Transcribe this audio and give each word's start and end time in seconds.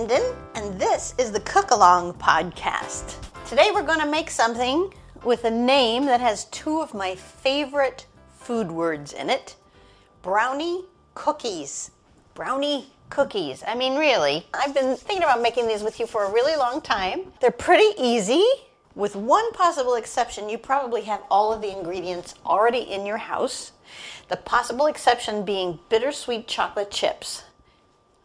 Linden, 0.00 0.34
and 0.54 0.80
this 0.80 1.14
is 1.18 1.30
the 1.30 1.40
Cook 1.40 1.72
Along 1.72 2.14
Podcast. 2.14 3.16
Today 3.46 3.68
we're 3.70 3.82
going 3.82 4.00
to 4.00 4.10
make 4.10 4.30
something 4.30 4.94
with 5.24 5.44
a 5.44 5.50
name 5.50 6.06
that 6.06 6.22
has 6.22 6.46
two 6.46 6.80
of 6.80 6.94
my 6.94 7.14
favorite 7.14 8.06
food 8.30 8.72
words 8.72 9.12
in 9.12 9.28
it 9.28 9.56
brownie 10.22 10.86
cookies. 11.12 11.90
Brownie 12.32 12.86
cookies. 13.10 13.62
I 13.66 13.74
mean, 13.74 13.98
really, 13.98 14.46
I've 14.54 14.72
been 14.72 14.96
thinking 14.96 15.22
about 15.22 15.42
making 15.42 15.68
these 15.68 15.82
with 15.82 16.00
you 16.00 16.06
for 16.06 16.24
a 16.24 16.32
really 16.32 16.56
long 16.56 16.80
time. 16.80 17.30
They're 17.42 17.50
pretty 17.50 17.92
easy. 18.02 18.46
With 18.94 19.14
one 19.14 19.52
possible 19.52 19.96
exception, 19.96 20.48
you 20.48 20.56
probably 20.56 21.02
have 21.02 21.20
all 21.30 21.52
of 21.52 21.60
the 21.60 21.76
ingredients 21.76 22.36
already 22.46 22.80
in 22.80 23.04
your 23.04 23.18
house. 23.18 23.72
The 24.28 24.38
possible 24.38 24.86
exception 24.86 25.44
being 25.44 25.78
bittersweet 25.90 26.48
chocolate 26.48 26.90
chips. 26.90 27.44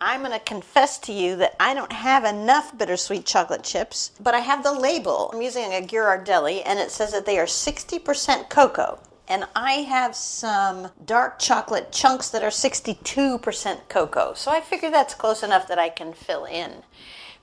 I'm 0.02 0.22
going 0.22 0.34
to 0.34 0.40
confess 0.40 0.98
to 1.00 1.14
you 1.14 1.38
that 1.38 1.56
I 1.60 1.74
don't 1.74 1.92
have 1.92 2.26
enough 2.26 2.78
bittersweet 2.78 3.26
chocolate 3.26 3.64
chips, 3.64 4.12
but 4.20 4.34
I 4.34 4.40
have 4.40 4.64
the 4.64 4.74
label. 4.74 5.32
I'm 5.34 5.42
using 5.42 5.74
a 5.74 5.82
Ghirardelli, 5.82 6.64
and 6.66 6.80
it 6.80 6.92
says 6.92 7.14
that 7.14 7.26
they 7.26 7.40
are 7.40 7.46
60% 7.46 8.50
cocoa. 8.50 9.00
And 9.28 9.46
I 9.56 9.72
have 9.72 10.16
some 10.16 10.90
dark 11.06 11.40
chocolate 11.40 11.92
chunks 11.92 12.30
that 12.30 12.44
are 12.44 12.50
62% 12.50 13.80
cocoa. 13.90 14.34
So 14.36 14.52
I 14.52 14.62
figure 14.62 14.92
that's 14.92 15.16
close 15.16 15.42
enough 15.42 15.68
that 15.70 15.80
I 15.80 15.90
can 15.90 16.14
fill 16.14 16.46
in. 16.46 16.84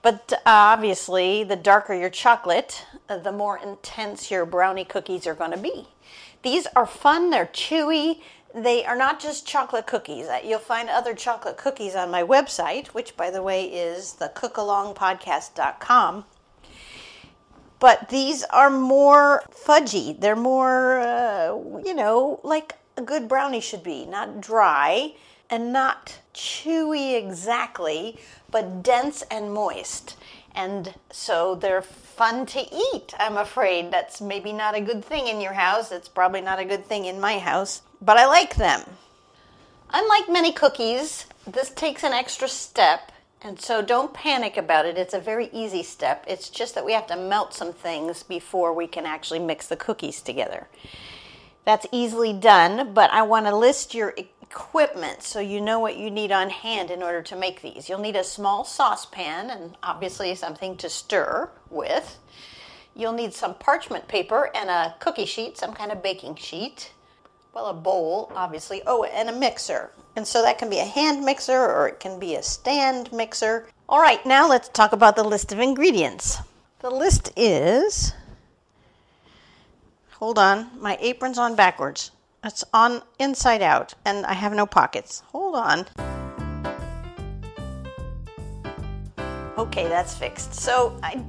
But 0.02 0.32
uh, 0.32 0.38
obviously, 0.44 1.44
the 1.44 1.56
darker 1.56 1.94
your 1.94 2.10
chocolate, 2.10 2.84
uh, 3.08 3.18
the 3.18 3.32
more 3.32 3.58
intense 3.58 4.30
your 4.30 4.44
brownie 4.44 4.84
cookies 4.84 5.26
are 5.26 5.34
going 5.34 5.52
to 5.52 5.58
be. 5.58 5.88
These 6.42 6.66
are 6.74 6.86
fun, 6.86 7.30
they're 7.30 7.46
chewy, 7.46 8.20
they 8.54 8.84
are 8.84 8.96
not 8.96 9.20
just 9.20 9.46
chocolate 9.46 9.86
cookies. 9.86 10.26
You'll 10.44 10.58
find 10.58 10.88
other 10.88 11.14
chocolate 11.14 11.56
cookies 11.56 11.94
on 11.94 12.10
my 12.10 12.22
website, 12.22 12.88
which, 12.88 13.16
by 13.16 13.30
the 13.30 13.42
way, 13.42 13.64
is 13.64 14.14
the 14.14 14.28
cookalongpodcast.com. 14.28 16.24
But 17.78 18.10
these 18.10 18.44
are 18.44 18.70
more 18.70 19.42
fudgy. 19.50 20.18
They're 20.20 20.36
more, 20.36 21.00
uh, 21.00 21.58
you 21.84 21.94
know, 21.94 22.40
like 22.44 22.76
a 22.96 23.02
good 23.02 23.26
brownie 23.28 23.60
should 23.60 23.82
be. 23.82 24.06
Not 24.06 24.40
dry 24.40 25.14
and 25.50 25.72
not 25.72 26.20
chewy 26.32 27.14
exactly, 27.16 28.18
but 28.50 28.82
dense 28.82 29.22
and 29.30 29.52
moist. 29.52 30.16
And 30.54 30.94
so 31.10 31.54
they're 31.54 31.82
fun 31.82 32.46
to 32.46 32.60
eat. 32.60 33.14
I'm 33.18 33.36
afraid 33.36 33.90
that's 33.90 34.20
maybe 34.20 34.52
not 34.52 34.76
a 34.76 34.80
good 34.80 35.04
thing 35.04 35.26
in 35.26 35.40
your 35.40 35.54
house. 35.54 35.90
It's 35.92 36.08
probably 36.08 36.40
not 36.40 36.58
a 36.58 36.64
good 36.64 36.84
thing 36.86 37.06
in 37.06 37.20
my 37.20 37.38
house, 37.38 37.82
but 38.02 38.18
I 38.18 38.26
like 38.26 38.56
them. 38.56 38.82
Unlike 39.90 40.28
many 40.28 40.52
cookies, 40.52 41.26
this 41.46 41.70
takes 41.70 42.02
an 42.02 42.12
extra 42.12 42.48
step, 42.48 43.12
and 43.40 43.60
so 43.60 43.80
don't 43.80 44.12
panic 44.12 44.56
about 44.56 44.86
it. 44.86 44.98
It's 44.98 45.14
a 45.14 45.20
very 45.20 45.48
easy 45.52 45.82
step. 45.82 46.24
It's 46.26 46.48
just 46.48 46.74
that 46.74 46.84
we 46.84 46.92
have 46.92 47.06
to 47.08 47.16
melt 47.16 47.54
some 47.54 47.72
things 47.72 48.22
before 48.22 48.72
we 48.72 48.86
can 48.86 49.06
actually 49.06 49.38
mix 49.38 49.68
the 49.68 49.76
cookies 49.76 50.20
together. 50.20 50.66
That's 51.64 51.86
easily 51.92 52.32
done, 52.32 52.92
but 52.92 53.10
I 53.12 53.22
want 53.22 53.46
to 53.46 53.56
list 53.56 53.94
your 53.94 54.14
equipment 54.16 55.22
so 55.22 55.38
you 55.38 55.60
know 55.60 55.78
what 55.78 55.96
you 55.96 56.10
need 56.10 56.32
on 56.32 56.50
hand 56.50 56.90
in 56.90 57.02
order 57.02 57.22
to 57.22 57.36
make 57.36 57.62
these. 57.62 57.88
You'll 57.88 58.00
need 58.00 58.16
a 58.16 58.24
small 58.24 58.64
saucepan 58.64 59.48
and 59.48 59.76
obviously 59.82 60.34
something 60.34 60.76
to 60.78 60.88
stir 60.88 61.50
with. 61.70 62.18
You'll 62.96 63.12
need 63.12 63.32
some 63.32 63.54
parchment 63.54 64.08
paper 64.08 64.50
and 64.54 64.68
a 64.68 64.96
cookie 64.98 65.24
sheet, 65.24 65.56
some 65.56 65.72
kind 65.72 65.92
of 65.92 66.02
baking 66.02 66.34
sheet. 66.34 66.90
Well, 67.54 67.66
a 67.66 67.74
bowl, 67.74 68.32
obviously. 68.34 68.82
Oh, 68.86 69.04
and 69.04 69.28
a 69.28 69.32
mixer. 69.32 69.90
And 70.16 70.26
so 70.26 70.42
that 70.42 70.58
can 70.58 70.70
be 70.70 70.78
a 70.78 70.84
hand 70.84 71.24
mixer 71.24 71.58
or 71.58 71.88
it 71.88 72.00
can 72.00 72.18
be 72.18 72.34
a 72.34 72.42
stand 72.42 73.12
mixer. 73.12 73.68
All 73.88 74.00
right, 74.00 74.24
now 74.24 74.48
let's 74.48 74.68
talk 74.68 74.92
about 74.92 75.16
the 75.16 75.24
list 75.24 75.52
of 75.52 75.58
ingredients. 75.58 76.38
The 76.80 76.90
list 76.90 77.30
is 77.36 78.14
Hold 80.22 80.38
on, 80.38 80.70
my 80.80 80.96
apron's 81.00 81.36
on 81.36 81.56
backwards. 81.56 82.12
It's 82.44 82.62
on 82.72 83.02
inside 83.18 83.60
out, 83.60 83.94
and 84.04 84.24
I 84.24 84.34
have 84.34 84.52
no 84.52 84.66
pockets. 84.66 85.20
Hold 85.32 85.56
on. 85.56 85.84
Okay, 89.58 89.88
that's 89.88 90.14
fixed. 90.14 90.54
So 90.54 90.96
I, 91.02 91.20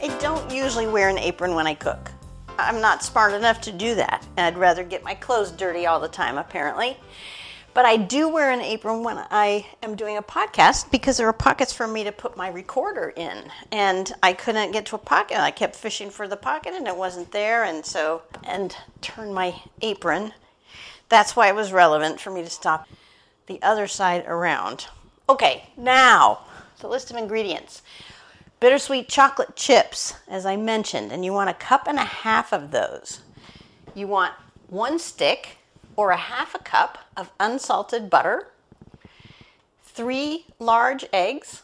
I 0.00 0.16
don't 0.20 0.48
usually 0.52 0.86
wear 0.86 1.08
an 1.08 1.18
apron 1.18 1.56
when 1.56 1.66
I 1.66 1.74
cook. 1.74 2.12
I'm 2.58 2.80
not 2.80 3.04
smart 3.04 3.32
enough 3.32 3.60
to 3.62 3.72
do 3.72 3.94
that. 3.96 4.26
I'd 4.36 4.56
rather 4.56 4.84
get 4.84 5.04
my 5.04 5.14
clothes 5.14 5.50
dirty 5.50 5.86
all 5.86 6.00
the 6.00 6.08
time, 6.08 6.38
apparently. 6.38 6.96
But 7.74 7.84
I 7.84 7.98
do 7.98 8.28
wear 8.28 8.50
an 8.50 8.62
apron 8.62 9.02
when 9.02 9.18
I 9.30 9.66
am 9.82 9.96
doing 9.96 10.16
a 10.16 10.22
podcast 10.22 10.90
because 10.90 11.18
there 11.18 11.28
are 11.28 11.32
pockets 11.34 11.74
for 11.74 11.86
me 11.86 12.04
to 12.04 12.12
put 12.12 12.34
my 12.34 12.48
recorder 12.48 13.12
in. 13.14 13.50
And 13.70 14.10
I 14.22 14.32
couldn't 14.32 14.72
get 14.72 14.86
to 14.86 14.96
a 14.96 14.98
pocket. 14.98 15.38
I 15.38 15.50
kept 15.50 15.76
fishing 15.76 16.08
for 16.08 16.26
the 16.26 16.38
pocket 16.38 16.72
and 16.72 16.86
it 16.88 16.96
wasn't 16.96 17.32
there. 17.32 17.64
And 17.64 17.84
so, 17.84 18.22
and 18.44 18.74
turn 19.02 19.34
my 19.34 19.60
apron. 19.82 20.32
That's 21.10 21.36
why 21.36 21.48
it 21.48 21.54
was 21.54 21.70
relevant 21.70 22.18
for 22.18 22.30
me 22.30 22.42
to 22.42 22.48
stop 22.48 22.88
the 23.46 23.60
other 23.60 23.86
side 23.86 24.24
around. 24.26 24.86
Okay, 25.28 25.68
now 25.76 26.46
the 26.80 26.88
list 26.88 27.10
of 27.10 27.16
ingredients 27.18 27.82
bittersweet 28.60 29.08
chocolate 29.08 29.56
chips, 29.56 30.14
as 30.28 30.46
I 30.46 30.56
mentioned, 30.56 31.12
and 31.12 31.24
you 31.24 31.32
want 31.32 31.50
a 31.50 31.54
cup 31.54 31.86
and 31.86 31.98
a 31.98 32.04
half 32.04 32.52
of 32.52 32.70
those. 32.70 33.20
You 33.94 34.06
want 34.06 34.34
one 34.68 34.98
stick 34.98 35.58
or 35.96 36.10
a 36.10 36.16
half 36.16 36.54
a 36.54 36.58
cup 36.58 36.98
of 37.16 37.30
unsalted 37.40 38.10
butter, 38.10 38.48
three 39.82 40.46
large 40.58 41.04
eggs, 41.12 41.62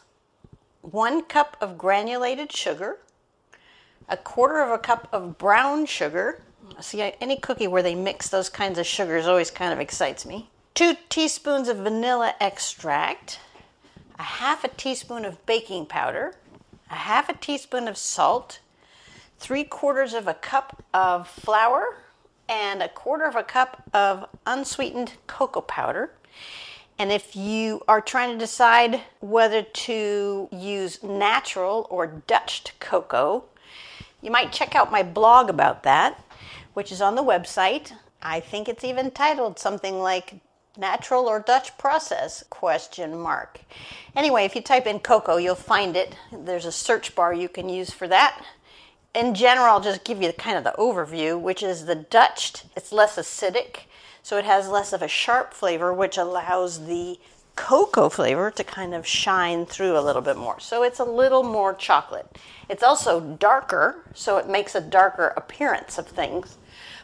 one 0.81 1.23
cup 1.23 1.57
of 1.61 1.79
granulated 1.79 2.53
sugar, 2.53 2.99
a 4.09 4.17
quarter 4.17 4.61
of 4.61 4.71
a 4.71 4.79
cup 4.79 5.09
of 5.13 5.39
brown 5.39 5.87
sugar. 5.87 6.43
See, 6.81 7.13
any 7.21 7.37
cookie 7.37 7.67
where 7.69 7.83
they 7.83 7.95
mix 7.95 8.29
those 8.29 8.49
kinds 8.49 8.79
of 8.79 8.87
sugars 8.87 9.27
always 9.27 9.51
kind 9.51 9.73
of 9.73 9.81
excites 9.81 10.25
me. 10.25 10.49
Two 10.75 10.97
teaspoons 11.09 11.69
of 11.69 11.79
vanilla 11.79 12.35
extract, 12.41 13.39
a 14.19 14.23
half 14.23 14.65
a 14.65 14.69
teaspoon 14.69 15.25
of 15.25 15.45
baking 15.45 15.87
powder, 15.87 16.35
a 16.93 16.97
half 16.97 17.29
a 17.29 17.35
teaspoon 17.35 17.89
of 17.89 17.97
salt, 17.97 18.61
three 19.39 19.65
quarters 19.65 20.13
of 20.13 20.29
a 20.29 20.35
cup 20.35 20.85
of 20.93 21.27
flour, 21.27 21.97
and 22.49 22.83
a 22.83 22.89
quarter 22.89 23.25
of 23.25 23.35
a 23.35 23.43
cup 23.43 23.83
of 23.95 24.27
unsweetened 24.47 25.15
cocoa 25.27 25.63
powder. 25.63 26.13
And 26.99 27.11
if 27.11 27.35
you 27.35 27.83
are 27.89 28.01
trying 28.01 28.33
to 28.33 28.39
decide 28.39 29.01
whether 29.21 29.63
to 29.63 30.49
use 30.53 31.03
natural 31.03 31.87
or 31.89 32.07
Dutched 32.07 32.79
cocoa, 32.79 33.45
you 34.21 34.31
might 34.31 34.53
check 34.53 34.75
out 34.75 34.93
my 34.93 35.03
blog 35.03 35.49
about 35.49 35.83
that, 35.85 36.23
which 36.75 36.93
is 36.93 37.01
on 37.01 37.15
the 37.15 37.25
website. 37.25 37.93
I 38.21 38.39
think 38.39 38.69
it's 38.69 38.85
even 38.85 39.11
titled 39.11 39.59
something 39.59 39.99
like 39.99 40.35
Natural 40.77 41.27
or 41.27 41.39
Dutch 41.39 41.77
process? 41.77 42.45
Question 42.49 43.21
mark. 43.21 43.61
Anyway, 44.17 44.45
if 44.47 44.57
you 44.57 44.63
type 44.63 44.87
in 44.87 45.01
cocoa, 45.01 45.37
you'll 45.37 45.55
find 45.55 45.97
it. 45.97 46.17
There's 46.33 46.65
a 46.65 46.73
search 46.73 47.15
bar 47.15 47.35
you 47.35 47.51
can 47.51 47.69
use 47.69 47.91
for 47.91 48.09
that. 48.09 48.43
In 49.15 49.35
general, 49.35 49.67
I'll 49.67 49.81
just 49.83 50.05
give 50.05 50.23
you 50.23 50.33
kind 50.33 50.57
of 50.57 50.65
the 50.65 50.75
overview, 50.79 51.39
which 51.39 51.63
is 51.63 51.85
the 51.85 51.95
Dutched. 51.95 52.65
It's 52.75 52.91
less 52.91 53.17
acidic, 53.17 53.81
so 54.23 54.39
it 54.39 54.47
has 54.47 54.67
less 54.67 54.95
of 54.95 55.03
a 55.03 55.09
sharp 55.09 55.53
flavor, 55.53 55.93
which 55.93 56.17
allows 56.17 56.87
the 56.87 57.19
cocoa 57.55 58.09
flavor 58.09 58.51
to 58.51 58.65
kind 58.65 58.95
of 58.95 59.07
shine 59.07 59.67
through 59.67 59.99
a 59.99 60.01
little 60.01 60.23
bit 60.23 60.39
more. 60.39 60.59
So 60.59 60.83
it's 60.83 61.01
a 61.01 61.05
little 61.05 61.43
more 61.43 61.75
chocolate. 61.75 62.39
It's 62.71 62.83
also 62.83 63.21
darker, 63.21 64.03
so 64.15 64.39
it 64.39 64.49
makes 64.49 64.75
a 64.75 64.81
darker 64.81 65.35
appearance 65.37 65.99
of 65.99 66.09
things. 66.09 66.57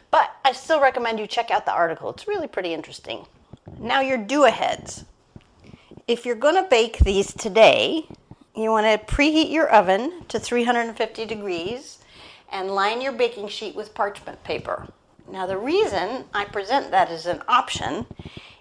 But 0.09 0.31
I 0.43 0.53
still 0.53 0.81
recommend 0.81 1.19
you 1.19 1.27
check 1.27 1.51
out 1.51 1.67
the 1.67 1.71
article. 1.71 2.09
It's 2.09 2.27
really 2.27 2.47
pretty 2.47 2.73
interesting. 2.73 3.27
Now, 3.79 4.01
your 4.01 4.17
do 4.17 4.45
aheads. 4.45 5.05
If 6.07 6.25
you're 6.25 6.35
going 6.35 6.55
to 6.55 6.69
bake 6.69 6.99
these 6.99 7.33
today, 7.33 8.05
you 8.55 8.71
want 8.71 8.85
to 8.87 9.13
preheat 9.15 9.51
your 9.51 9.69
oven 9.69 10.23
to 10.27 10.39
350 10.39 11.25
degrees 11.25 11.99
and 12.51 12.71
line 12.71 13.01
your 13.01 13.11
baking 13.11 13.47
sheet 13.47 13.75
with 13.75 13.93
parchment 13.93 14.43
paper. 14.43 14.87
Now, 15.31 15.45
the 15.45 15.57
reason 15.57 16.25
I 16.33 16.45
present 16.45 16.91
that 16.91 17.09
as 17.09 17.25
an 17.25 17.41
option 17.47 18.07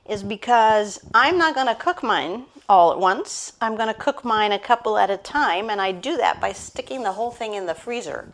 is 0.09 0.23
because 0.23 1.01
I'm 1.15 1.39
not 1.39 1.55
going 1.55 1.67
to 1.67 1.75
cook 1.75 2.03
mine 2.03 2.45
all 2.69 2.93
at 2.93 2.99
once. 2.99 3.55
I'm 3.61 3.77
going 3.77 3.89
to 3.89 3.95
cook 3.95 4.25
mine 4.25 4.53
a 4.53 4.59
couple 4.59 4.99
at 4.99 5.11
a 5.11 5.17
time, 5.17 5.71
and 5.71 5.81
I 5.81 5.93
do 5.93 6.17
that 6.19 6.41
by 6.41 6.53
sticking 6.53 7.03
the 7.03 7.13
whole 7.13 7.31
thing 7.31 7.55
in 7.55 7.67
the 7.67 7.75
freezer. 7.75 8.33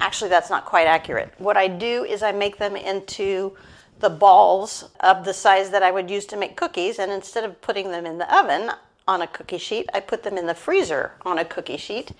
Actually, 0.00 0.30
that's 0.30 0.50
not 0.50 0.66
quite 0.66 0.86
accurate. 0.86 1.32
What 1.38 1.56
I 1.56 1.68
do 1.68 2.04
is 2.04 2.22
I 2.22 2.32
make 2.32 2.58
them 2.58 2.76
into 2.76 3.56
the 4.00 4.10
balls 4.10 4.88
of 5.00 5.24
the 5.24 5.34
size 5.34 5.70
that 5.70 5.82
I 5.82 5.90
would 5.90 6.10
use 6.10 6.26
to 6.26 6.36
make 6.36 6.56
cookies, 6.56 6.98
and 6.98 7.12
instead 7.12 7.44
of 7.44 7.60
putting 7.60 7.90
them 7.90 8.06
in 8.06 8.18
the 8.18 8.34
oven 8.34 8.70
on 9.06 9.22
a 9.22 9.26
cookie 9.26 9.58
sheet, 9.58 9.88
I 9.92 10.00
put 10.00 10.22
them 10.22 10.36
in 10.36 10.46
the 10.46 10.54
freezer 10.54 11.12
on 11.22 11.38
a 11.38 11.44
cookie 11.44 11.76
sheet. 11.76 12.12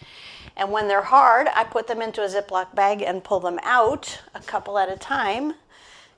And 0.56 0.70
when 0.70 0.88
they're 0.88 1.02
hard, 1.02 1.48
I 1.54 1.64
put 1.64 1.86
them 1.86 2.02
into 2.02 2.22
a 2.22 2.28
Ziploc 2.28 2.74
bag 2.74 3.02
and 3.02 3.24
pull 3.24 3.40
them 3.40 3.58
out 3.62 4.20
a 4.34 4.40
couple 4.40 4.78
at 4.78 4.92
a 4.92 4.96
time. 4.96 5.54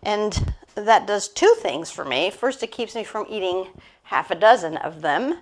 And 0.02 0.54
that 0.74 1.06
does 1.06 1.28
two 1.28 1.54
things 1.58 1.90
for 1.90 2.04
me. 2.04 2.30
First, 2.30 2.62
it 2.62 2.72
keeps 2.72 2.94
me 2.94 3.04
from 3.04 3.26
eating 3.28 3.68
half 4.04 4.30
a 4.30 4.34
dozen 4.34 4.78
of 4.78 5.02
them 5.02 5.38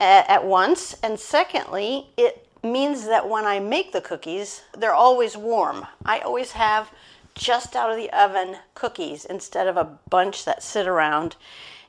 at 0.00 0.44
once. 0.44 0.94
And 1.02 1.18
secondly, 1.18 2.06
it 2.16 2.46
means 2.62 3.06
that 3.06 3.28
when 3.28 3.44
I 3.44 3.58
make 3.58 3.92
the 3.92 4.00
cookies, 4.00 4.62
they're 4.76 4.94
always 4.94 5.36
warm. 5.36 5.86
I 6.04 6.20
always 6.20 6.52
have 6.52 6.90
just 7.38 7.74
out 7.74 7.90
of 7.90 7.96
the 7.96 8.10
oven 8.10 8.56
cookies 8.74 9.24
instead 9.24 9.66
of 9.66 9.76
a 9.76 9.98
bunch 10.10 10.44
that 10.44 10.62
sit 10.62 10.86
around 10.86 11.36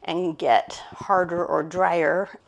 and 0.04 0.38
get 0.38 0.82
harder 0.94 1.46
or 1.46 1.64
drier. 1.64 2.40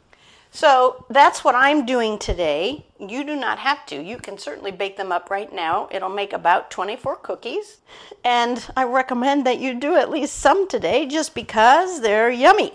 So 0.52 1.06
that's 1.10 1.44
what 1.44 1.56
I'm 1.56 1.86
doing 1.86 2.20
today. 2.20 2.86
You 3.00 3.24
do 3.24 3.36
not 3.36 3.60
have 3.60 3.86
to. 3.88 4.02
You 4.02 4.18
can 4.18 4.38
certainly 4.38 4.72
bake 4.72 4.98
them 4.98 5.12
up 5.12 5.30
right 5.30 5.52
now. 5.52 5.88
It'll 5.92 6.10
make 6.10 6.34
about 6.34 6.70
24 6.70 7.18
cookies. 7.18 7.78
And 8.24 8.66
I 8.76 8.84
recommend 8.84 9.46
that 9.46 9.60
you 9.60 9.74
do 9.74 9.96
at 9.96 10.10
least 10.10 10.36
some 10.36 10.68
today 10.68 11.06
just 11.06 11.34
because 11.34 12.02
they're 12.02 12.30
yummy. 12.30 12.74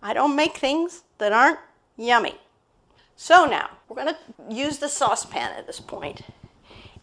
I 0.00 0.14
don't 0.14 0.36
make 0.36 0.56
things 0.56 1.02
that 1.18 1.32
aren't 1.32 1.58
yummy. 1.96 2.36
So 3.16 3.46
now 3.46 3.70
we're 3.88 3.96
going 3.96 4.14
to 4.14 4.54
use 4.54 4.78
the 4.78 4.88
saucepan 4.88 5.52
at 5.56 5.66
this 5.66 5.80
point, 5.80 6.22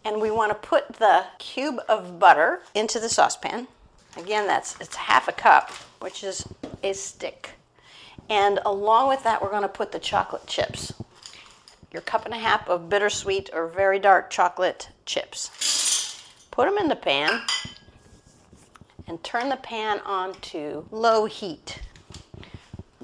and 0.04 0.20
we 0.20 0.30
want 0.30 0.50
to 0.50 0.68
put 0.68 0.94
the 0.94 1.24
cube 1.38 1.80
of 1.88 2.18
butter 2.18 2.60
into 2.74 3.00
the 3.00 3.08
saucepan. 3.08 3.66
Again, 4.16 4.46
that's 4.46 4.78
it's 4.80 4.96
half 4.96 5.28
a 5.28 5.32
cup, 5.32 5.70
which 6.00 6.22
is 6.22 6.46
a 6.82 6.92
stick. 6.92 7.52
And 8.28 8.60
along 8.64 9.08
with 9.08 9.22
that, 9.24 9.42
we're 9.42 9.50
going 9.50 9.62
to 9.62 9.68
put 9.68 9.92
the 9.92 9.98
chocolate 9.98 10.46
chips. 10.46 10.92
Your 11.92 12.02
cup 12.02 12.24
and 12.24 12.34
a 12.34 12.38
half 12.38 12.68
of 12.68 12.88
bittersweet 12.88 13.50
or 13.52 13.68
very 13.68 13.98
dark 13.98 14.30
chocolate 14.30 14.88
chips. 15.06 15.50
Put 16.50 16.66
them 16.66 16.78
in 16.78 16.88
the 16.88 16.96
pan 16.96 17.42
and 19.06 19.22
turn 19.22 19.48
the 19.48 19.56
pan 19.56 20.00
on 20.00 20.34
to 20.34 20.86
low 20.90 21.26
heat 21.26 21.80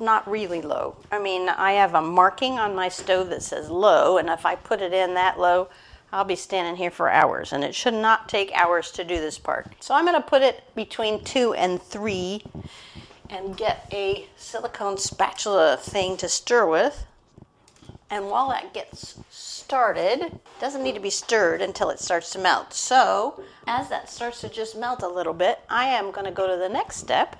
not 0.00 0.28
really 0.28 0.62
low. 0.62 0.96
I 1.12 1.18
mean, 1.18 1.48
I 1.48 1.72
have 1.72 1.94
a 1.94 2.00
marking 2.00 2.58
on 2.58 2.74
my 2.74 2.88
stove 2.88 3.28
that 3.30 3.42
says 3.42 3.68
low, 3.68 4.16
and 4.16 4.28
if 4.28 4.46
I 4.46 4.54
put 4.54 4.80
it 4.80 4.92
in 4.92 5.14
that 5.14 5.38
low, 5.38 5.68
I'll 6.12 6.24
be 6.24 6.36
standing 6.36 6.76
here 6.76 6.90
for 6.90 7.08
hours, 7.08 7.52
and 7.52 7.62
it 7.62 7.74
should 7.74 7.94
not 7.94 8.28
take 8.28 8.50
hours 8.52 8.90
to 8.92 9.04
do 9.04 9.16
this 9.16 9.38
part. 9.38 9.68
So 9.80 9.94
I'm 9.94 10.04
going 10.04 10.20
to 10.20 10.28
put 10.28 10.42
it 10.42 10.62
between 10.74 11.22
two 11.22 11.54
and 11.54 11.80
three 11.80 12.42
and 13.28 13.56
get 13.56 13.88
a 13.92 14.26
silicone 14.36 14.98
spatula 14.98 15.76
thing 15.76 16.16
to 16.16 16.28
stir 16.28 16.66
with. 16.66 17.06
And 18.10 18.28
while 18.28 18.48
that 18.48 18.74
gets 18.74 19.20
started, 19.30 20.40
doesn't 20.58 20.82
need 20.82 20.96
to 20.96 21.00
be 21.00 21.10
stirred 21.10 21.62
until 21.62 21.90
it 21.90 22.00
starts 22.00 22.30
to 22.30 22.40
melt. 22.40 22.74
So 22.74 23.40
as 23.68 23.88
that 23.88 24.10
starts 24.10 24.40
to 24.40 24.48
just 24.48 24.76
melt 24.76 25.04
a 25.04 25.08
little 25.08 25.32
bit, 25.32 25.60
I 25.68 25.84
am 25.84 26.10
going 26.10 26.24
to 26.24 26.32
go 26.32 26.48
to 26.48 26.56
the 26.56 26.68
next 26.68 26.96
step, 26.96 27.36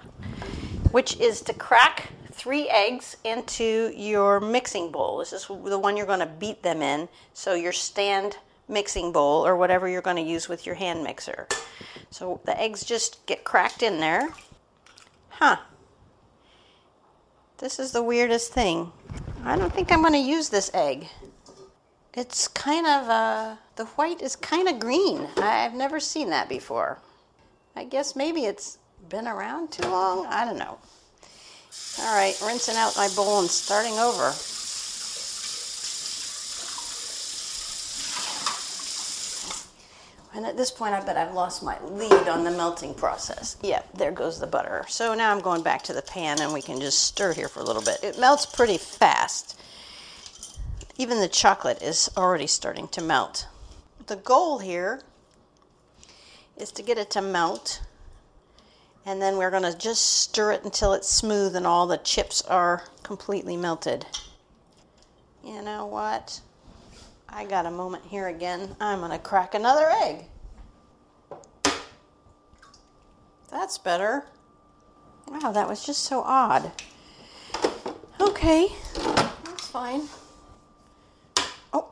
which 0.92 1.18
is 1.18 1.40
to 1.42 1.52
crack 1.54 2.12
three 2.30 2.68
eggs 2.68 3.16
into 3.24 3.92
your 3.96 4.38
mixing 4.38 4.92
bowl. 4.92 5.18
This 5.18 5.32
is 5.32 5.46
the 5.48 5.78
one 5.78 5.96
you're 5.96 6.06
going 6.06 6.20
to 6.20 6.26
beat 6.26 6.62
them 6.62 6.82
in. 6.82 7.08
So 7.34 7.54
your 7.54 7.72
stand 7.72 8.36
mixing 8.70 9.12
bowl 9.12 9.46
or 9.46 9.56
whatever 9.56 9.88
you're 9.88 10.00
going 10.00 10.16
to 10.16 10.22
use 10.22 10.48
with 10.48 10.64
your 10.64 10.76
hand 10.76 11.02
mixer. 11.02 11.48
So 12.10 12.40
the 12.44 12.58
eggs 12.58 12.84
just 12.84 13.24
get 13.26 13.44
cracked 13.44 13.82
in 13.82 14.00
there. 14.00 14.30
Huh. 15.28 15.56
This 17.58 17.78
is 17.78 17.92
the 17.92 18.02
weirdest 18.02 18.52
thing. 18.52 18.92
I 19.44 19.56
don't 19.56 19.72
think 19.72 19.92
I'm 19.92 20.00
going 20.00 20.12
to 20.12 20.18
use 20.18 20.48
this 20.48 20.70
egg. 20.72 21.08
It's 22.14 22.48
kind 22.48 22.86
of, 22.86 23.08
uh, 23.08 23.56
the 23.76 23.84
white 23.86 24.20
is 24.20 24.34
kind 24.34 24.68
of 24.68 24.78
green. 24.78 25.28
I've 25.36 25.74
never 25.74 26.00
seen 26.00 26.30
that 26.30 26.48
before. 26.48 26.98
I 27.76 27.84
guess 27.84 28.16
maybe 28.16 28.46
it's 28.46 28.78
been 29.08 29.28
around 29.28 29.72
too 29.72 29.88
long. 29.88 30.26
I 30.26 30.44
don't 30.44 30.58
know. 30.58 30.78
All 32.00 32.14
right, 32.14 32.34
rinsing 32.44 32.76
out 32.76 32.96
my 32.96 33.08
bowl 33.14 33.40
and 33.40 33.48
starting 33.48 33.98
over. 33.98 34.32
And 40.40 40.46
at 40.46 40.56
this 40.56 40.70
point, 40.70 40.94
I 40.94 41.04
bet 41.04 41.18
I've 41.18 41.34
lost 41.34 41.62
my 41.62 41.78
lead 41.84 42.26
on 42.26 42.44
the 42.44 42.50
melting 42.50 42.94
process. 42.94 43.58
Yep, 43.60 43.98
there 43.98 44.10
goes 44.10 44.40
the 44.40 44.46
butter. 44.46 44.86
So 44.88 45.12
now 45.12 45.30
I'm 45.30 45.42
going 45.42 45.62
back 45.62 45.82
to 45.82 45.92
the 45.92 46.00
pan 46.00 46.40
and 46.40 46.50
we 46.50 46.62
can 46.62 46.80
just 46.80 47.00
stir 47.00 47.34
here 47.34 47.46
for 47.46 47.60
a 47.60 47.62
little 47.62 47.82
bit. 47.82 48.02
It 48.02 48.18
melts 48.18 48.46
pretty 48.46 48.78
fast. 48.78 49.60
Even 50.96 51.20
the 51.20 51.28
chocolate 51.28 51.82
is 51.82 52.08
already 52.16 52.46
starting 52.46 52.88
to 52.88 53.02
melt. 53.02 53.48
The 54.06 54.16
goal 54.16 54.60
here 54.60 55.02
is 56.56 56.72
to 56.72 56.82
get 56.82 56.96
it 56.96 57.10
to 57.10 57.20
melt 57.20 57.82
and 59.04 59.20
then 59.20 59.36
we're 59.36 59.50
going 59.50 59.70
to 59.70 59.76
just 59.76 60.22
stir 60.22 60.52
it 60.52 60.64
until 60.64 60.94
it's 60.94 61.06
smooth 61.06 61.54
and 61.54 61.66
all 61.66 61.86
the 61.86 61.98
chips 61.98 62.40
are 62.48 62.84
completely 63.02 63.58
melted. 63.58 64.06
You 65.44 65.60
know 65.60 65.84
what? 65.84 66.40
I 67.32 67.44
got 67.44 67.66
a 67.66 67.70
moment 67.70 68.04
here 68.04 68.28
again. 68.28 68.76
I'm 68.80 69.00
going 69.00 69.12
to 69.12 69.18
crack 69.18 69.54
another 69.54 69.88
egg. 69.88 70.24
That's 73.50 73.78
better. 73.78 74.24
Wow, 75.28 75.52
that 75.52 75.68
was 75.68 75.84
just 75.84 76.04
so 76.04 76.22
odd. 76.22 76.72
Okay, 78.20 78.68
that's 78.94 79.68
fine. 79.68 80.02
Oh, 81.72 81.90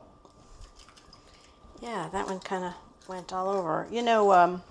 yeah, 1.81 2.09
that 2.11 2.27
one 2.27 2.39
kind 2.39 2.65
of 2.65 2.73
went 3.07 3.31
all 3.33 3.49
over. 3.49 3.87
You 3.89 4.01
know, 4.03 4.31
um, 4.33 4.61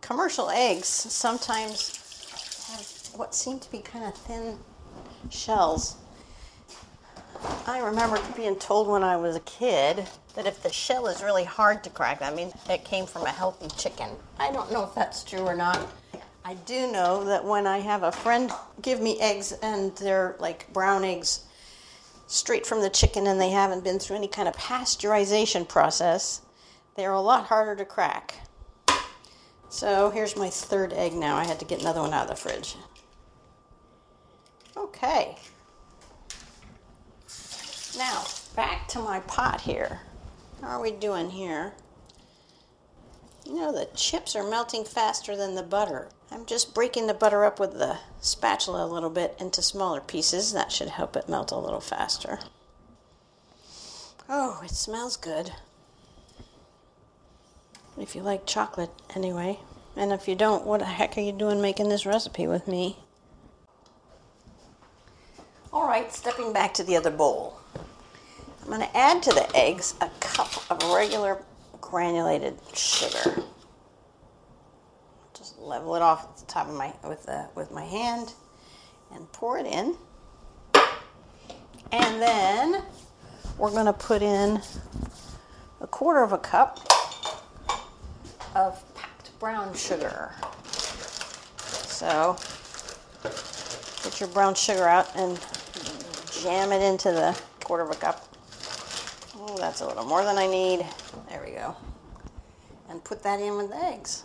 commercial 0.00 0.50
eggs 0.50 0.86
sometimes 0.86 2.00
have 2.68 3.18
what 3.18 3.34
seem 3.34 3.60
to 3.60 3.70
be 3.70 3.78
kind 3.78 4.04
of 4.04 4.14
thin 4.14 4.58
shells. 5.30 5.96
I 7.66 7.78
remember 7.78 8.20
being 8.36 8.56
told 8.56 8.88
when 8.88 9.02
I 9.02 9.16
was 9.16 9.36
a 9.36 9.40
kid 9.40 10.06
that 10.34 10.46
if 10.46 10.62
the 10.62 10.70
shell 10.70 11.06
is 11.06 11.22
really 11.22 11.44
hard 11.44 11.82
to 11.84 11.90
crack, 11.90 12.20
that 12.20 12.34
means 12.34 12.52
it 12.68 12.84
came 12.84 13.06
from 13.06 13.24
a 13.24 13.30
healthy 13.30 13.68
chicken. 13.78 14.10
I 14.38 14.52
don't 14.52 14.70
know 14.70 14.84
if 14.84 14.94
that's 14.94 15.24
true 15.24 15.40
or 15.40 15.56
not. 15.56 15.80
I 16.44 16.54
do 16.54 16.92
know 16.92 17.24
that 17.24 17.42
when 17.42 17.66
I 17.66 17.78
have 17.78 18.02
a 18.02 18.12
friend 18.12 18.52
give 18.82 19.00
me 19.00 19.18
eggs 19.18 19.52
and 19.62 19.96
they're 19.96 20.36
like 20.38 20.70
brown 20.74 21.04
eggs 21.04 21.44
straight 22.26 22.66
from 22.66 22.82
the 22.82 22.90
chicken 22.90 23.26
and 23.26 23.40
they 23.40 23.50
haven't 23.50 23.82
been 23.82 23.98
through 23.98 24.16
any 24.16 24.28
kind 24.28 24.46
of 24.46 24.54
pasteurization 24.54 25.66
process, 25.66 26.42
they're 26.96 27.12
a 27.12 27.20
lot 27.20 27.46
harder 27.46 27.74
to 27.76 27.86
crack. 27.86 28.34
So 29.70 30.10
here's 30.10 30.36
my 30.36 30.50
third 30.50 30.92
egg 30.92 31.14
now. 31.14 31.36
I 31.36 31.44
had 31.44 31.58
to 31.60 31.64
get 31.64 31.80
another 31.80 32.00
one 32.00 32.12
out 32.12 32.24
of 32.24 32.28
the 32.28 32.36
fridge. 32.36 32.76
Okay. 34.76 35.38
Now, 37.96 38.24
back 38.56 38.88
to 38.88 38.98
my 38.98 39.20
pot 39.20 39.60
here. 39.60 40.00
How 40.60 40.78
are 40.78 40.82
we 40.82 40.90
doing 40.90 41.30
here? 41.30 41.74
You 43.46 43.54
know, 43.54 43.72
the 43.72 43.88
chips 43.94 44.34
are 44.34 44.48
melting 44.48 44.84
faster 44.84 45.36
than 45.36 45.54
the 45.54 45.62
butter. 45.62 46.08
I'm 46.32 46.44
just 46.44 46.74
breaking 46.74 47.06
the 47.06 47.14
butter 47.14 47.44
up 47.44 47.60
with 47.60 47.74
the 47.74 47.98
spatula 48.20 48.84
a 48.84 48.92
little 48.92 49.10
bit 49.10 49.36
into 49.38 49.62
smaller 49.62 50.00
pieces. 50.00 50.52
That 50.52 50.72
should 50.72 50.88
help 50.88 51.14
it 51.14 51.28
melt 51.28 51.52
a 51.52 51.58
little 51.58 51.80
faster. 51.80 52.40
Oh, 54.28 54.60
it 54.64 54.70
smells 54.70 55.16
good. 55.16 55.52
If 57.96 58.16
you 58.16 58.22
like 58.22 58.46
chocolate, 58.46 58.90
anyway. 59.14 59.60
And 59.94 60.10
if 60.10 60.26
you 60.26 60.34
don't, 60.34 60.66
what 60.66 60.80
the 60.80 60.86
heck 60.86 61.16
are 61.16 61.20
you 61.20 61.30
doing 61.30 61.60
making 61.60 61.90
this 61.90 62.06
recipe 62.06 62.48
with 62.48 62.66
me? 62.66 62.96
All 65.72 65.86
right, 65.86 66.12
stepping 66.12 66.52
back 66.52 66.74
to 66.74 66.82
the 66.82 66.96
other 66.96 67.10
bowl. 67.10 67.58
I'm 68.64 68.70
going 68.70 68.80
to 68.80 68.96
add 68.96 69.22
to 69.24 69.30
the 69.30 69.46
eggs 69.54 69.94
a 70.00 70.08
cup 70.20 70.70
of 70.70 70.82
regular 70.90 71.42
granulated 71.82 72.58
sugar. 72.74 73.42
Just 75.34 75.58
level 75.58 75.94
it 75.96 76.02
off 76.02 76.24
at 76.24 76.36
the 76.38 76.46
top 76.46 76.68
of 76.68 76.74
my 76.74 76.94
with 77.06 77.26
the 77.26 77.46
with 77.54 77.70
my 77.70 77.84
hand 77.84 78.32
and 79.14 79.30
pour 79.32 79.58
it 79.58 79.66
in. 79.66 79.94
And 81.92 82.22
then 82.22 82.82
we're 83.58 83.70
going 83.70 83.84
to 83.84 83.92
put 83.92 84.22
in 84.22 84.62
a 85.82 85.86
quarter 85.86 86.22
of 86.22 86.32
a 86.32 86.38
cup 86.38 86.80
of 88.54 88.82
packed 88.94 89.38
brown 89.38 89.74
sugar. 89.74 90.32
So 91.60 92.38
get 94.02 94.20
your 94.20 94.30
brown 94.30 94.54
sugar 94.54 94.88
out 94.88 95.14
and 95.14 95.38
jam 96.32 96.72
it 96.72 96.82
into 96.82 97.12
the 97.12 97.38
quarter 97.62 97.84
of 97.84 97.90
a 97.90 97.96
cup. 97.96 98.33
Oh, 99.46 99.58
that's 99.58 99.82
a 99.82 99.86
little 99.86 100.06
more 100.06 100.24
than 100.24 100.38
I 100.38 100.46
need. 100.46 100.86
There 101.28 101.42
we 101.44 101.52
go. 101.52 101.76
And 102.88 103.04
put 103.04 103.22
that 103.24 103.40
in 103.40 103.58
with 103.58 103.68
the 103.68 103.76
eggs. 103.76 104.24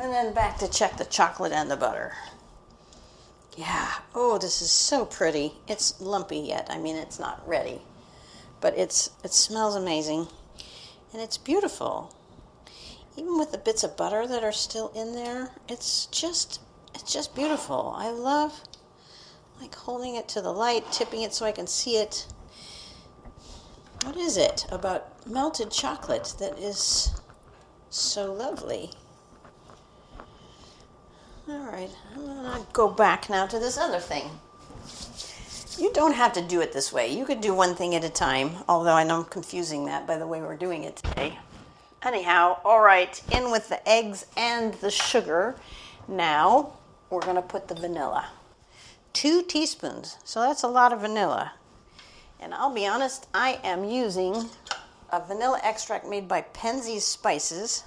And 0.00 0.10
then 0.10 0.32
back 0.32 0.58
to 0.58 0.68
check 0.68 0.96
the 0.96 1.04
chocolate 1.04 1.52
and 1.52 1.70
the 1.70 1.76
butter. 1.76 2.14
Yeah. 3.56 3.92
Oh, 4.14 4.38
this 4.38 4.62
is 4.62 4.70
so 4.70 5.04
pretty. 5.04 5.52
It's 5.68 6.00
lumpy 6.00 6.38
yet. 6.38 6.68
I 6.70 6.78
mean, 6.78 6.96
it's 6.96 7.20
not 7.20 7.46
ready. 7.46 7.82
But 8.62 8.78
it's 8.78 9.10
it 9.22 9.34
smells 9.34 9.76
amazing. 9.76 10.26
And 11.12 11.20
it's 11.20 11.36
beautiful. 11.36 12.14
Even 13.18 13.38
with 13.38 13.52
the 13.52 13.58
bits 13.58 13.84
of 13.84 13.96
butter 13.96 14.26
that 14.26 14.42
are 14.42 14.52
still 14.52 14.90
in 14.94 15.14
there, 15.14 15.50
it's 15.68 16.06
just 16.06 16.60
it's 16.94 17.12
just 17.12 17.34
beautiful. 17.34 17.94
I 17.94 18.10
love 18.10 18.62
like 19.62 19.74
holding 19.76 20.16
it 20.16 20.26
to 20.26 20.40
the 20.40 20.52
light, 20.52 20.90
tipping 20.90 21.22
it 21.22 21.32
so 21.32 21.46
I 21.46 21.52
can 21.52 21.68
see 21.68 21.96
it. 21.96 22.26
What 24.02 24.16
is 24.16 24.36
it 24.36 24.66
about 24.72 25.24
melted 25.24 25.70
chocolate 25.70 26.34
that 26.40 26.58
is 26.58 27.20
so 27.88 28.32
lovely? 28.32 28.90
All 31.48 31.60
right, 31.60 31.90
I'm 32.12 32.26
gonna 32.26 32.66
go 32.72 32.88
back 32.88 33.30
now 33.30 33.46
to 33.46 33.60
this 33.60 33.78
other 33.78 34.00
thing. 34.00 34.24
You 35.78 35.92
don't 35.92 36.14
have 36.14 36.32
to 36.32 36.42
do 36.42 36.60
it 36.60 36.72
this 36.72 36.92
way. 36.92 37.16
You 37.16 37.24
could 37.24 37.40
do 37.40 37.54
one 37.54 37.76
thing 37.76 37.94
at 37.94 38.02
a 38.02 38.10
time, 38.10 38.56
although 38.68 38.94
I 38.94 39.04
know 39.04 39.18
I'm 39.18 39.24
confusing 39.24 39.84
that 39.84 40.08
by 40.08 40.18
the 40.18 40.26
way 40.26 40.40
we're 40.40 40.56
doing 40.56 40.82
it 40.82 40.96
today. 40.96 41.38
Anyhow, 42.02 42.58
all 42.64 42.82
right, 42.82 43.22
in 43.30 43.52
with 43.52 43.68
the 43.68 43.88
eggs 43.88 44.26
and 44.36 44.74
the 44.74 44.90
sugar. 44.90 45.54
Now 46.08 46.72
we're 47.10 47.20
to 47.20 47.42
put 47.42 47.68
the 47.68 47.76
vanilla. 47.76 48.28
Two 49.12 49.42
teaspoons. 49.42 50.18
So 50.24 50.40
that's 50.40 50.62
a 50.62 50.68
lot 50.68 50.92
of 50.92 51.00
vanilla. 51.00 51.52
And 52.40 52.54
I'll 52.54 52.74
be 52.74 52.86
honest, 52.86 53.28
I 53.34 53.60
am 53.62 53.84
using 53.84 54.48
a 55.10 55.20
vanilla 55.24 55.60
extract 55.62 56.06
made 56.06 56.26
by 56.26 56.42
Penzeys 56.42 57.02
Spices 57.02 57.84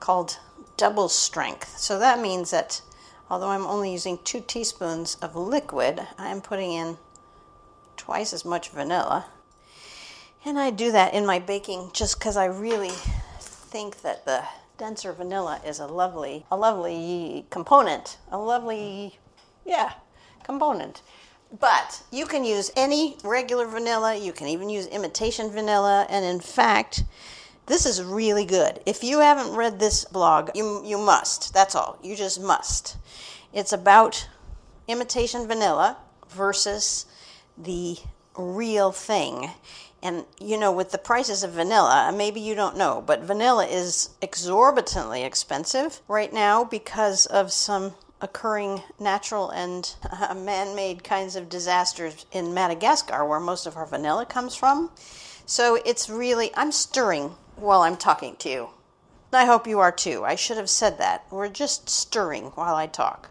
called 0.00 0.38
double 0.76 1.08
strength. 1.08 1.76
So 1.78 1.98
that 1.98 2.20
means 2.20 2.50
that 2.50 2.80
although 3.28 3.48
I'm 3.48 3.66
only 3.66 3.92
using 3.92 4.18
two 4.24 4.40
teaspoons 4.40 5.16
of 5.16 5.36
liquid, 5.36 6.06
I'm 6.16 6.40
putting 6.40 6.72
in 6.72 6.96
twice 7.96 8.32
as 8.32 8.44
much 8.44 8.70
vanilla. 8.70 9.26
And 10.44 10.58
I 10.58 10.70
do 10.70 10.90
that 10.92 11.14
in 11.14 11.24
my 11.24 11.38
baking 11.38 11.90
just 11.92 12.18
because 12.18 12.36
I 12.36 12.46
really 12.46 12.92
think 13.40 14.02
that 14.02 14.24
the 14.24 14.42
denser 14.76 15.12
vanilla 15.12 15.60
is 15.64 15.78
a 15.78 15.86
lovely, 15.86 16.46
a 16.50 16.56
lovely 16.56 17.46
component, 17.50 18.18
a 18.30 18.38
lovely, 18.38 19.18
yeah, 19.64 19.92
component. 20.44 21.02
But 21.58 22.02
you 22.10 22.26
can 22.26 22.44
use 22.44 22.70
any 22.76 23.18
regular 23.22 23.66
vanilla, 23.66 24.16
you 24.16 24.32
can 24.32 24.48
even 24.48 24.70
use 24.70 24.86
imitation 24.86 25.50
vanilla, 25.50 26.06
and 26.08 26.24
in 26.24 26.40
fact, 26.40 27.04
this 27.66 27.84
is 27.86 28.02
really 28.02 28.44
good. 28.44 28.80
If 28.86 29.04
you 29.04 29.20
haven't 29.20 29.54
read 29.54 29.78
this 29.78 30.04
blog, 30.06 30.50
you, 30.54 30.82
you 30.84 30.98
must. 30.98 31.52
That's 31.54 31.74
all. 31.74 31.98
You 32.02 32.16
just 32.16 32.40
must. 32.40 32.96
It's 33.52 33.72
about 33.72 34.28
imitation 34.88 35.46
vanilla 35.46 35.98
versus 36.28 37.06
the 37.56 37.98
real 38.36 38.90
thing. 38.92 39.50
And 40.02 40.24
you 40.40 40.58
know, 40.58 40.72
with 40.72 40.90
the 40.90 40.98
prices 40.98 41.44
of 41.44 41.52
vanilla, 41.52 42.12
maybe 42.14 42.40
you 42.40 42.54
don't 42.56 42.76
know, 42.76 43.02
but 43.06 43.20
vanilla 43.20 43.66
is 43.66 44.10
exorbitantly 44.20 45.22
expensive 45.22 46.00
right 46.08 46.32
now 46.32 46.64
because 46.64 47.26
of 47.26 47.52
some 47.52 47.94
occurring 48.22 48.82
natural 48.98 49.50
and 49.50 49.94
uh, 50.10 50.34
man 50.34 50.74
made 50.74 51.04
kinds 51.04 51.36
of 51.36 51.50
disasters 51.50 52.24
in 52.32 52.54
Madagascar, 52.54 53.26
where 53.26 53.40
most 53.40 53.66
of 53.66 53.76
our 53.76 53.84
vanilla 53.84 54.24
comes 54.24 54.54
from. 54.54 54.90
So 55.44 55.78
it's 55.84 56.08
really, 56.08 56.50
I'm 56.54 56.72
stirring 56.72 57.34
while 57.56 57.82
I'm 57.82 57.96
talking 57.96 58.36
to 58.36 58.48
you. 58.48 58.68
I 59.32 59.44
hope 59.44 59.66
you 59.66 59.80
are 59.80 59.92
too. 59.92 60.24
I 60.24 60.36
should 60.36 60.56
have 60.56 60.70
said 60.70 60.96
that. 60.98 61.26
We're 61.30 61.48
just 61.48 61.90
stirring 61.90 62.46
while 62.54 62.76
I 62.76 62.86
talk. 62.86 63.30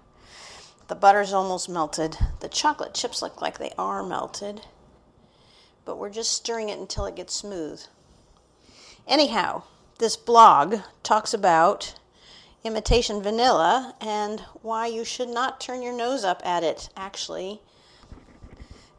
The 0.87 0.95
butter's 0.95 1.33
almost 1.33 1.69
melted. 1.69 2.17
The 2.41 2.49
chocolate 2.49 2.93
chips 2.93 3.21
look 3.21 3.41
like 3.41 3.57
they 3.57 3.71
are 3.77 4.03
melted 4.03 4.61
but 5.85 5.97
we're 5.97 6.09
just 6.09 6.31
stirring 6.31 6.69
it 6.69 6.79
until 6.79 7.05
it 7.05 7.15
gets 7.15 7.33
smooth. 7.33 7.81
Anyhow, 9.07 9.63
this 9.97 10.15
blog 10.15 10.77
talks 11.03 11.33
about 11.33 11.95
imitation 12.63 13.21
vanilla 13.21 13.95
and 13.99 14.39
why 14.61 14.87
you 14.87 15.03
should 15.03 15.29
not 15.29 15.59
turn 15.59 15.81
your 15.81 15.93
nose 15.93 16.23
up 16.23 16.41
at 16.45 16.63
it, 16.63 16.89
actually. 16.95 17.61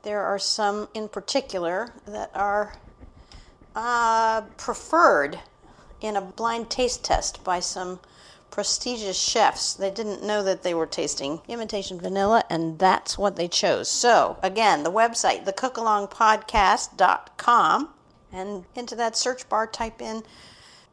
There 0.02 0.22
are 0.22 0.38
some 0.38 0.88
in 0.94 1.08
particular 1.08 1.94
that 2.06 2.30
are 2.34 2.74
uh, 3.76 4.42
preferred 4.56 5.38
in 6.00 6.16
a 6.16 6.20
blind 6.20 6.70
taste 6.70 7.04
test 7.04 7.44
by 7.44 7.60
some 7.60 8.00
prestigious 8.50 9.18
chefs. 9.18 9.74
They 9.74 9.90
didn't 9.90 10.22
know 10.22 10.42
that 10.42 10.62
they 10.62 10.74
were 10.74 10.86
tasting 10.86 11.40
imitation 11.48 11.98
vanilla, 12.00 12.44
and 12.50 12.78
that's 12.78 13.16
what 13.16 13.36
they 13.36 13.48
chose. 13.48 13.88
So, 13.88 14.36
again, 14.42 14.82
the 14.82 14.92
website, 14.92 15.46
thecookalongpodcast.com, 15.46 17.88
and 18.32 18.64
into 18.74 18.94
that 18.96 19.16
search 19.16 19.48
bar, 19.48 19.66
type 19.66 20.02
in 20.02 20.22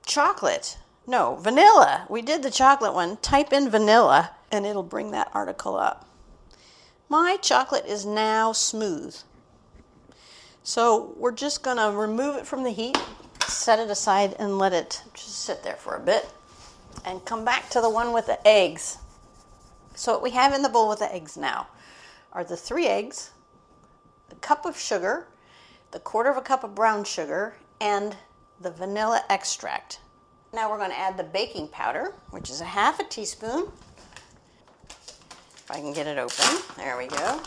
chocolate. 0.05 0.77
No, 1.09 1.37
vanilla. 1.37 2.05
We 2.07 2.21
did 2.21 2.43
the 2.43 2.51
chocolate 2.51 2.93
one. 2.93 3.17
Type 3.17 3.51
in 3.51 3.67
vanilla, 3.71 4.29
and 4.51 4.63
it'll 4.63 4.83
bring 4.83 5.09
that 5.09 5.31
article 5.33 5.75
up. 5.75 6.07
My 7.09 7.37
chocolate 7.41 7.87
is 7.87 8.05
now 8.05 8.51
smooth. 8.51 9.17
So, 10.61 11.15
we're 11.17 11.31
just 11.31 11.63
going 11.63 11.77
to 11.77 11.97
remove 11.97 12.35
it 12.35 12.45
from 12.45 12.63
the 12.63 12.69
heat, 12.69 12.95
set 13.47 13.79
it 13.79 13.89
aside, 13.89 14.35
and 14.37 14.59
let 14.59 14.71
it 14.71 15.01
just 15.15 15.39
sit 15.39 15.63
there 15.63 15.77
for 15.77 15.95
a 15.95 15.99
bit 15.99 16.29
and 17.03 17.25
come 17.25 17.43
back 17.43 17.71
to 17.71 17.81
the 17.81 17.89
one 17.89 18.13
with 18.13 18.27
the 18.27 18.47
eggs. 18.47 18.99
So, 19.95 20.11
what 20.11 20.21
we 20.21 20.29
have 20.29 20.53
in 20.53 20.61
the 20.61 20.69
bowl 20.69 20.89
with 20.89 20.99
the 20.99 21.11
eggs 21.11 21.35
now 21.35 21.69
are 22.33 22.43
the 22.43 22.55
three 22.55 22.85
eggs, 22.85 23.31
the 24.29 24.35
cup 24.35 24.63
of 24.63 24.77
sugar, 24.77 25.25
the 25.89 25.99
quarter 25.99 26.29
of 26.29 26.37
a 26.37 26.41
cup 26.41 26.63
of 26.63 26.75
brown 26.75 27.03
sugar, 27.03 27.55
and 27.81 28.15
the 28.61 28.69
vanilla 28.69 29.23
extract. 29.27 30.01
Now 30.53 30.69
we're 30.69 30.77
going 30.77 30.91
to 30.91 30.97
add 30.97 31.17
the 31.17 31.23
baking 31.23 31.67
powder, 31.67 32.13
which 32.31 32.49
is 32.49 32.61
a 32.61 32.65
half 32.65 32.99
a 32.99 33.03
teaspoon. 33.03 33.67
If 34.89 35.65
I 35.69 35.75
can 35.75 35.93
get 35.93 36.07
it 36.07 36.17
open, 36.17 36.61
there 36.77 36.97
we 36.97 37.07
go. 37.07 37.41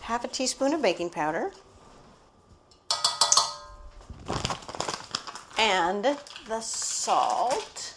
Half 0.00 0.24
a 0.24 0.28
teaspoon 0.28 0.72
of 0.72 0.82
baking 0.82 1.10
powder. 1.10 1.52
and 5.64 6.18
the 6.46 6.60
salt, 6.60 7.94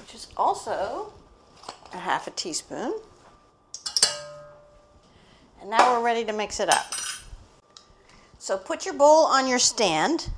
which 0.00 0.14
is 0.14 0.28
also 0.36 1.12
a 1.94 1.96
half 1.96 2.26
a 2.26 2.30
teaspoon. 2.30 2.94
And 5.60 5.70
now 5.70 5.94
we're 5.94 6.04
ready 6.04 6.24
to 6.26 6.32
mix 6.32 6.60
it 6.60 6.68
up. 6.68 6.97
So 8.48 8.56
put 8.56 8.86
your 8.86 8.94
bowl 8.94 9.26
on 9.26 9.46
your 9.46 9.58
stand 9.58 10.30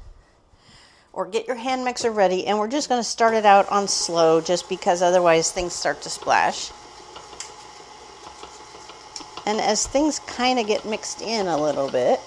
or 1.12 1.26
get 1.26 1.46
your 1.46 1.54
hand 1.54 1.84
mixer 1.84 2.10
ready, 2.10 2.44
and 2.44 2.58
we're 2.58 2.66
just 2.66 2.88
going 2.88 2.98
to 2.98 3.08
start 3.08 3.34
it 3.34 3.46
out 3.46 3.68
on 3.68 3.86
slow 3.86 4.40
just 4.40 4.68
because 4.68 5.00
otherwise 5.00 5.52
things 5.52 5.74
start 5.74 6.02
to 6.02 6.10
splash. 6.10 6.72
And 9.46 9.60
as 9.60 9.86
things 9.86 10.18
kind 10.26 10.58
of 10.58 10.66
get 10.66 10.84
mixed 10.84 11.22
in 11.22 11.46
a 11.46 11.56
little 11.56 11.88
bit, 11.88 12.18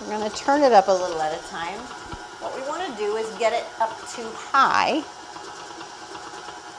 we're 0.00 0.18
going 0.18 0.28
to 0.28 0.36
turn 0.36 0.62
it 0.62 0.72
up 0.72 0.88
a 0.88 0.90
little 0.90 1.22
at 1.22 1.32
a 1.32 1.46
time 1.46 1.78
What 2.40 2.56
we 2.56 2.62
want 2.62 2.90
to 2.90 2.98
do 3.00 3.14
is 3.14 3.32
get 3.38 3.52
it 3.52 3.66
up 3.78 3.96
to 4.16 4.28
high 4.34 5.04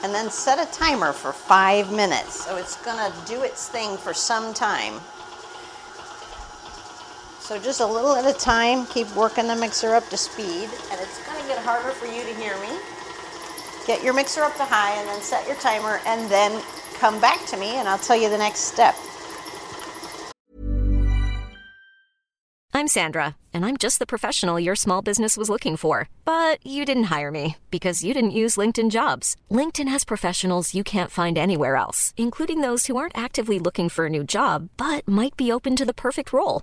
and 0.02 0.14
then 0.14 0.28
set 0.28 0.58
a 0.58 0.70
timer 0.72 1.14
for 1.14 1.32
five 1.32 1.90
minutes. 1.90 2.44
So 2.44 2.58
it's 2.58 2.76
gonna 2.84 3.10
do 3.26 3.40
its 3.44 3.66
thing 3.66 3.96
for 3.96 4.12
some 4.12 4.52
time. 4.52 5.00
So 7.50 7.58
just 7.58 7.80
a 7.80 7.84
little 7.84 8.14
at 8.14 8.24
a 8.24 8.38
time, 8.38 8.86
keep 8.86 9.12
working 9.16 9.48
the 9.48 9.56
mixer 9.56 9.96
up 9.96 10.08
to 10.10 10.16
speed, 10.16 10.70
and 10.92 11.00
it's 11.00 11.18
gonna 11.26 11.44
get 11.48 11.58
harder 11.58 11.90
for 11.90 12.06
you 12.06 12.22
to 12.22 12.34
hear 12.40 12.56
me. 12.60 12.78
Get 13.88 14.04
your 14.04 14.14
mixer 14.14 14.42
up 14.42 14.56
to 14.58 14.64
high 14.64 14.94
and 15.00 15.08
then 15.08 15.20
set 15.20 15.44
your 15.48 15.56
timer 15.56 15.98
and 16.06 16.30
then 16.30 16.62
come 17.00 17.20
back 17.20 17.44
to 17.46 17.56
me 17.56 17.74
and 17.74 17.88
I'll 17.88 17.98
tell 17.98 18.14
you 18.14 18.30
the 18.30 18.38
next 18.38 18.60
step. 18.72 18.94
I'm 22.72 22.86
Sandra, 22.86 23.34
and 23.52 23.66
I'm 23.66 23.76
just 23.78 23.98
the 23.98 24.06
professional 24.06 24.60
your 24.60 24.76
small 24.76 25.02
business 25.02 25.36
was 25.36 25.50
looking 25.50 25.76
for. 25.76 26.08
But 26.24 26.64
you 26.64 26.84
didn't 26.84 27.10
hire 27.10 27.32
me 27.32 27.56
because 27.72 28.04
you 28.04 28.14
didn't 28.14 28.30
use 28.30 28.58
LinkedIn 28.58 28.92
jobs. 28.92 29.34
LinkedIn 29.50 29.88
has 29.88 30.04
professionals 30.04 30.72
you 30.72 30.84
can't 30.84 31.10
find 31.10 31.36
anywhere 31.36 31.74
else, 31.74 32.14
including 32.16 32.60
those 32.60 32.86
who 32.86 32.96
aren't 32.96 33.18
actively 33.18 33.58
looking 33.58 33.88
for 33.88 34.06
a 34.06 34.08
new 34.08 34.22
job 34.22 34.68
but 34.76 35.08
might 35.08 35.36
be 35.36 35.50
open 35.50 35.74
to 35.74 35.84
the 35.84 35.92
perfect 35.92 36.32
role, 36.32 36.62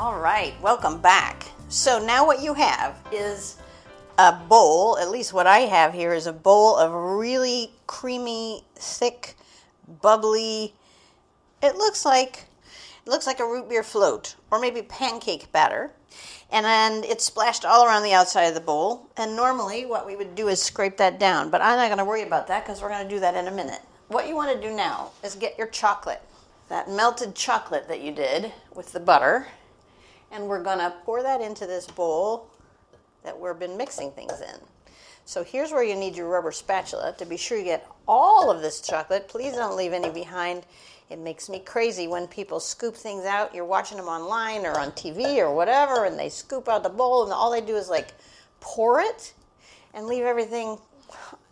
All 0.00 0.18
right, 0.18 0.54
welcome 0.62 0.98
back. 0.98 1.44
So 1.68 2.02
now 2.02 2.26
what 2.26 2.40
you 2.40 2.54
have 2.54 2.96
is 3.12 3.58
a 4.16 4.32
bowl, 4.32 4.96
at 4.96 5.10
least 5.10 5.34
what 5.34 5.46
I 5.46 5.58
have 5.58 5.92
here 5.92 6.14
is 6.14 6.26
a 6.26 6.32
bowl 6.32 6.78
of 6.78 6.90
really 7.18 7.72
creamy, 7.86 8.64
thick, 8.76 9.36
bubbly. 10.00 10.72
It 11.62 11.76
looks 11.76 12.06
like 12.06 12.46
it 13.04 13.10
looks 13.10 13.26
like 13.26 13.40
a 13.40 13.44
root 13.44 13.68
beer 13.68 13.82
float 13.82 14.36
or 14.50 14.58
maybe 14.58 14.80
pancake 14.80 15.52
batter. 15.52 15.90
And 16.50 16.64
then 16.64 17.04
it's 17.04 17.26
splashed 17.26 17.66
all 17.66 17.84
around 17.84 18.02
the 18.02 18.14
outside 18.14 18.44
of 18.44 18.54
the 18.54 18.60
bowl. 18.62 19.06
And 19.18 19.36
normally 19.36 19.84
what 19.84 20.06
we 20.06 20.16
would 20.16 20.34
do 20.34 20.48
is 20.48 20.62
scrape 20.62 20.96
that 20.96 21.20
down, 21.20 21.50
but 21.50 21.60
I'm 21.60 21.76
not 21.76 21.88
going 21.88 21.98
to 21.98 22.06
worry 22.06 22.22
about 22.22 22.46
that 22.46 22.64
because 22.64 22.80
we're 22.80 22.88
going 22.88 23.06
to 23.06 23.14
do 23.14 23.20
that 23.20 23.36
in 23.36 23.48
a 23.48 23.54
minute. 23.54 23.82
What 24.08 24.26
you 24.26 24.34
want 24.34 24.50
to 24.58 24.66
do 24.66 24.74
now 24.74 25.10
is 25.22 25.34
get 25.34 25.58
your 25.58 25.66
chocolate, 25.66 26.22
that 26.70 26.88
melted 26.88 27.34
chocolate 27.34 27.86
that 27.88 28.00
you 28.00 28.12
did 28.12 28.50
with 28.74 28.92
the 28.92 29.00
butter, 29.00 29.48
and 30.30 30.46
we're 30.46 30.62
going 30.62 30.78
to 30.78 30.94
pour 31.04 31.22
that 31.22 31.40
into 31.40 31.66
this 31.66 31.86
bowl 31.86 32.50
that 33.24 33.38
we've 33.38 33.58
been 33.58 33.76
mixing 33.76 34.10
things 34.12 34.40
in. 34.40 34.60
So 35.24 35.44
here's 35.44 35.70
where 35.70 35.84
you 35.84 35.94
need 35.94 36.16
your 36.16 36.28
rubber 36.28 36.52
spatula 36.52 37.14
to 37.18 37.24
be 37.24 37.36
sure 37.36 37.58
you 37.58 37.64
get 37.64 37.86
all 38.08 38.50
of 38.50 38.62
this 38.62 38.80
chocolate. 38.80 39.28
Please 39.28 39.54
don't 39.54 39.76
leave 39.76 39.92
any 39.92 40.10
behind. 40.10 40.64
It 41.08 41.18
makes 41.18 41.48
me 41.48 41.60
crazy 41.60 42.08
when 42.08 42.26
people 42.26 42.60
scoop 42.60 42.96
things 42.96 43.24
out. 43.24 43.54
You're 43.54 43.64
watching 43.64 43.96
them 43.96 44.06
online 44.06 44.64
or 44.64 44.78
on 44.78 44.92
TV 44.92 45.38
or 45.38 45.54
whatever, 45.54 46.04
and 46.04 46.18
they 46.18 46.28
scoop 46.28 46.68
out 46.68 46.82
the 46.82 46.88
bowl, 46.88 47.24
and 47.24 47.32
all 47.32 47.50
they 47.50 47.60
do 47.60 47.76
is 47.76 47.88
like 47.88 48.12
pour 48.60 49.00
it 49.00 49.34
and 49.94 50.06
leave 50.06 50.24
everything. 50.24 50.78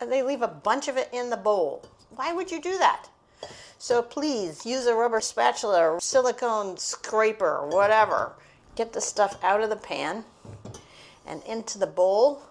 They 0.00 0.22
leave 0.22 0.42
a 0.42 0.48
bunch 0.48 0.88
of 0.88 0.96
it 0.96 1.08
in 1.12 1.30
the 1.30 1.36
bowl. 1.36 1.84
Why 2.10 2.32
would 2.32 2.50
you 2.50 2.60
do 2.60 2.78
that? 2.78 3.08
So 3.78 4.02
please 4.02 4.66
use 4.66 4.86
a 4.86 4.94
rubber 4.94 5.20
spatula 5.20 5.80
or 5.80 6.00
silicone 6.00 6.76
scraper 6.76 7.66
whatever. 7.68 8.32
Get 8.78 8.92
the 8.92 9.00
stuff 9.00 9.42
out 9.42 9.60
of 9.60 9.70
the 9.70 9.76
pan 9.76 10.22
and 11.26 11.42
into 11.42 11.80
the 11.80 11.86
bowl 11.88 12.44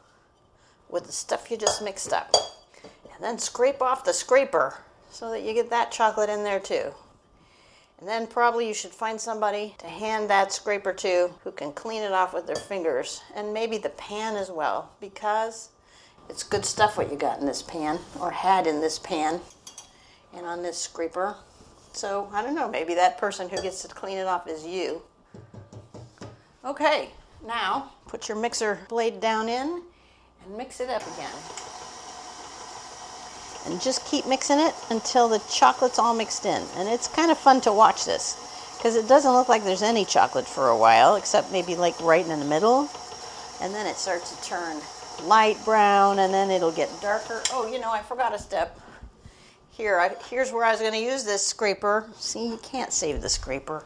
with 0.89 1.05
the 1.05 1.13
stuff 1.13 1.49
you 1.49 1.55
just 1.55 1.81
mixed 1.81 2.11
up. 2.11 2.35
And 3.15 3.23
then 3.23 3.39
scrape 3.39 3.81
off 3.81 4.03
the 4.03 4.11
scraper 4.11 4.75
so 5.09 5.31
that 5.31 5.43
you 5.43 5.53
get 5.53 5.69
that 5.69 5.89
chocolate 5.89 6.29
in 6.29 6.43
there 6.43 6.59
too. 6.59 6.91
And 7.97 8.09
then 8.09 8.27
probably 8.27 8.67
you 8.67 8.73
should 8.73 8.91
find 8.91 9.21
somebody 9.21 9.75
to 9.77 9.87
hand 9.87 10.29
that 10.29 10.51
scraper 10.51 10.91
to 10.95 11.31
who 11.45 11.51
can 11.53 11.71
clean 11.71 12.03
it 12.03 12.11
off 12.11 12.33
with 12.33 12.45
their 12.45 12.57
fingers 12.57 13.21
and 13.33 13.53
maybe 13.53 13.77
the 13.77 13.87
pan 13.87 14.35
as 14.35 14.51
well 14.51 14.91
because 14.99 15.69
it's 16.27 16.43
good 16.43 16.65
stuff 16.65 16.97
what 16.97 17.09
you 17.09 17.15
got 17.15 17.39
in 17.39 17.45
this 17.45 17.63
pan 17.63 17.99
or 18.19 18.31
had 18.31 18.67
in 18.67 18.81
this 18.81 18.99
pan 18.99 19.39
and 20.35 20.45
on 20.45 20.61
this 20.61 20.77
scraper. 20.77 21.37
So 21.93 22.29
I 22.33 22.43
don't 22.43 22.53
know, 22.53 22.67
maybe 22.67 22.95
that 22.95 23.17
person 23.17 23.47
who 23.47 23.61
gets 23.61 23.81
to 23.83 23.87
clean 23.87 24.17
it 24.17 24.27
off 24.27 24.45
is 24.45 24.65
you. 24.65 25.03
Okay, 26.67 27.11
now 27.45 27.91
put 28.09 28.27
your 28.27 28.35
mixer 28.35 28.77
blade 28.89 29.21
down 29.21 29.47
in 29.47 29.81
and 30.43 30.57
mix 30.57 30.81
it 30.81 30.89
up 30.89 31.01
again. 31.13 31.31
And 33.65 33.81
just 33.81 34.05
keep 34.05 34.27
mixing 34.27 34.59
it 34.59 34.75
until 34.89 35.29
the 35.29 35.39
chocolate's 35.49 35.97
all 35.97 36.13
mixed 36.13 36.45
in. 36.45 36.61
And 36.75 36.89
it's 36.89 37.07
kind 37.07 37.31
of 37.31 37.37
fun 37.37 37.61
to 37.61 37.71
watch 37.71 38.03
this 38.03 38.35
because 38.75 38.97
it 38.97 39.07
doesn't 39.07 39.31
look 39.31 39.47
like 39.47 39.63
there's 39.63 39.81
any 39.81 40.03
chocolate 40.03 40.45
for 40.45 40.67
a 40.67 40.77
while, 40.77 41.15
except 41.15 41.53
maybe 41.53 41.73
like 41.73 41.97
right 42.01 42.27
in 42.27 42.37
the 42.37 42.45
middle. 42.45 42.89
And 43.61 43.73
then 43.73 43.87
it 43.87 43.95
starts 43.95 44.35
to 44.35 44.43
turn 44.43 44.81
light 45.23 45.63
brown 45.63 46.19
and 46.19 46.33
then 46.33 46.51
it'll 46.51 46.73
get 46.73 46.89
darker. 46.99 47.41
Oh, 47.53 47.71
you 47.71 47.79
know, 47.79 47.93
I 47.93 48.01
forgot 48.01 48.35
a 48.35 48.39
step. 48.39 48.77
Here, 49.71 49.99
I, 49.99 50.13
here's 50.29 50.51
where 50.51 50.65
I 50.65 50.71
was 50.71 50.81
going 50.81 50.91
to 50.91 50.99
use 50.99 51.23
this 51.23 51.45
scraper. 51.45 52.09
See, 52.17 52.45
you 52.45 52.59
can't 52.61 52.91
save 52.91 53.21
the 53.21 53.29
scraper. 53.29 53.85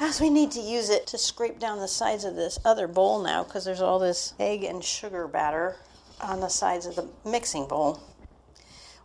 As 0.00 0.20
we 0.20 0.30
need 0.30 0.50
to 0.52 0.60
use 0.60 0.90
it 0.90 1.06
to 1.08 1.18
scrape 1.18 1.58
down 1.58 1.78
the 1.78 1.88
sides 1.88 2.24
of 2.24 2.34
this 2.34 2.58
other 2.64 2.88
bowl 2.88 3.22
now 3.22 3.44
because 3.44 3.64
there's 3.64 3.80
all 3.80 3.98
this 3.98 4.34
egg 4.40 4.64
and 4.64 4.82
sugar 4.82 5.28
batter 5.28 5.76
on 6.20 6.40
the 6.40 6.48
sides 6.48 6.86
of 6.86 6.96
the 6.96 7.08
mixing 7.24 7.66
bowl. 7.66 8.00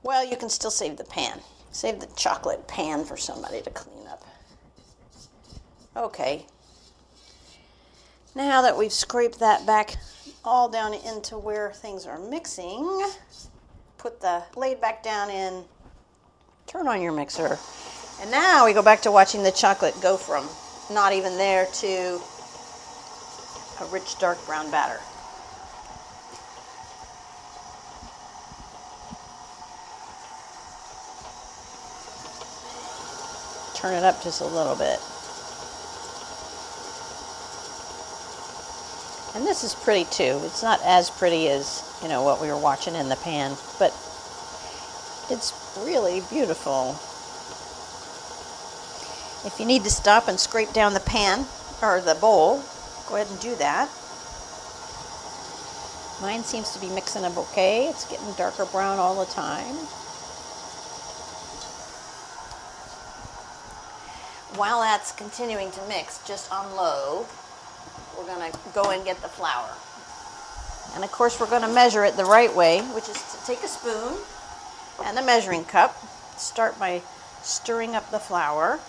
Well, 0.03 0.25
you 0.25 0.37
can 0.37 0.49
still 0.49 0.71
save 0.71 0.97
the 0.97 1.03
pan. 1.03 1.41
Save 1.71 1.99
the 1.99 2.07
chocolate 2.15 2.67
pan 2.67 3.03
for 3.03 3.17
somebody 3.17 3.61
to 3.61 3.69
clean 3.69 4.07
up. 4.07 4.23
Okay. 5.95 6.45
Now 8.35 8.61
that 8.61 8.77
we've 8.77 8.93
scraped 8.93 9.39
that 9.39 9.65
back 9.65 9.97
all 10.45 10.69
down 10.69 10.93
into 10.93 11.37
where 11.37 11.71
things 11.71 12.05
are 12.05 12.19
mixing. 12.19 13.05
Put 13.97 14.21
the 14.21 14.43
blade 14.53 14.79
back 14.79 15.03
down 15.03 15.29
in, 15.29 15.65
turn 16.65 16.87
on 16.87 17.01
your 17.01 17.11
mixer. 17.11 17.57
And 18.21 18.31
now 18.31 18.65
we 18.65 18.73
go 18.73 18.81
back 18.81 19.01
to 19.01 19.11
watching 19.11 19.43
the 19.43 19.51
chocolate 19.51 19.95
go 20.01 20.17
from 20.17 20.47
not 20.89 21.13
even 21.13 21.37
there 21.37 21.65
to 21.65 22.21
a 23.79 23.85
rich 23.91 24.17
dark 24.19 24.43
brown 24.45 24.71
batter. 24.71 24.99
Turn 33.75 33.93
it 33.93 34.03
up 34.03 34.23
just 34.23 34.41
a 34.41 34.45
little 34.45 34.75
bit. 34.75 34.99
And 39.35 39.45
this 39.45 39.63
is 39.63 39.75
pretty 39.75 40.05
too. 40.05 40.41
It's 40.45 40.63
not 40.63 40.81
as 40.83 41.11
pretty 41.11 41.47
as, 41.49 41.83
you 42.01 42.09
know, 42.09 42.23
what 42.23 42.41
we 42.41 42.47
were 42.47 42.57
watching 42.57 42.95
in 42.95 43.07
the 43.07 43.15
pan, 43.17 43.55
but 43.77 43.91
it's 45.29 45.53
really 45.77 46.23
beautiful. 46.29 46.97
If 49.47 49.61
you 49.61 49.65
need 49.65 49.85
to 49.85 49.89
stop 49.89 50.27
and 50.27 50.37
scrape 50.37 50.73
down 50.73 50.93
the 50.93 50.99
pan 50.99 51.45
or 51.81 52.01
the 52.01 52.15
bowl, 52.15 52.61
go 53.07 53.15
ahead 53.15 53.31
and 53.31 53.39
do 53.39 53.55
that. 53.55 53.87
Mine 56.21 56.43
seems 56.43 56.73
to 56.73 56.81
be 56.81 56.89
mixing 56.89 57.23
up 57.23 57.37
okay. 57.37 57.87
It's 57.87 58.03
getting 58.09 58.29
darker 58.33 58.65
brown 58.65 58.99
all 58.99 59.23
the 59.23 59.31
time. 59.31 59.73
While 64.59 64.81
that's 64.81 65.13
continuing 65.13 65.71
to 65.71 65.81
mix 65.87 66.19
just 66.27 66.51
on 66.51 66.75
low, 66.75 67.25
we're 68.17 68.25
going 68.25 68.51
to 68.51 68.57
go 68.73 68.91
and 68.91 69.05
get 69.05 69.21
the 69.21 69.29
flour. 69.29 69.69
And 70.93 71.05
of 71.05 71.11
course, 71.13 71.39
we're 71.39 71.49
going 71.49 71.61
to 71.61 71.73
measure 71.73 72.03
it 72.03 72.17
the 72.17 72.25
right 72.25 72.53
way, 72.53 72.81
which 72.81 73.07
is 73.07 73.15
to 73.15 73.45
take 73.45 73.63
a 73.63 73.69
spoon 73.69 74.17
and 75.05 75.17
a 75.17 75.23
measuring 75.23 75.63
cup. 75.63 75.95
Start 76.37 76.77
by 76.77 77.01
stirring 77.43 77.95
up 77.95 78.11
the 78.11 78.19
flour 78.19 78.81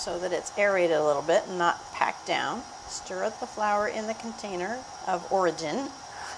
so 0.00 0.18
that 0.18 0.32
it's 0.32 0.50
aerated 0.56 0.96
a 0.96 1.04
little 1.04 1.22
bit 1.22 1.44
and 1.46 1.58
not 1.58 1.78
packed 1.92 2.26
down. 2.26 2.62
Stir 2.88 3.24
up 3.24 3.38
the 3.38 3.46
flour 3.46 3.86
in 3.86 4.06
the 4.06 4.14
container 4.14 4.78
of 5.06 5.30
origin. 5.30 5.88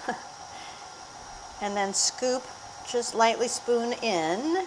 and 1.63 1.77
then 1.77 1.95
scoop, 1.95 2.43
just 2.91 3.15
lightly 3.15 3.47
spoon 3.47 3.93
in 4.03 4.67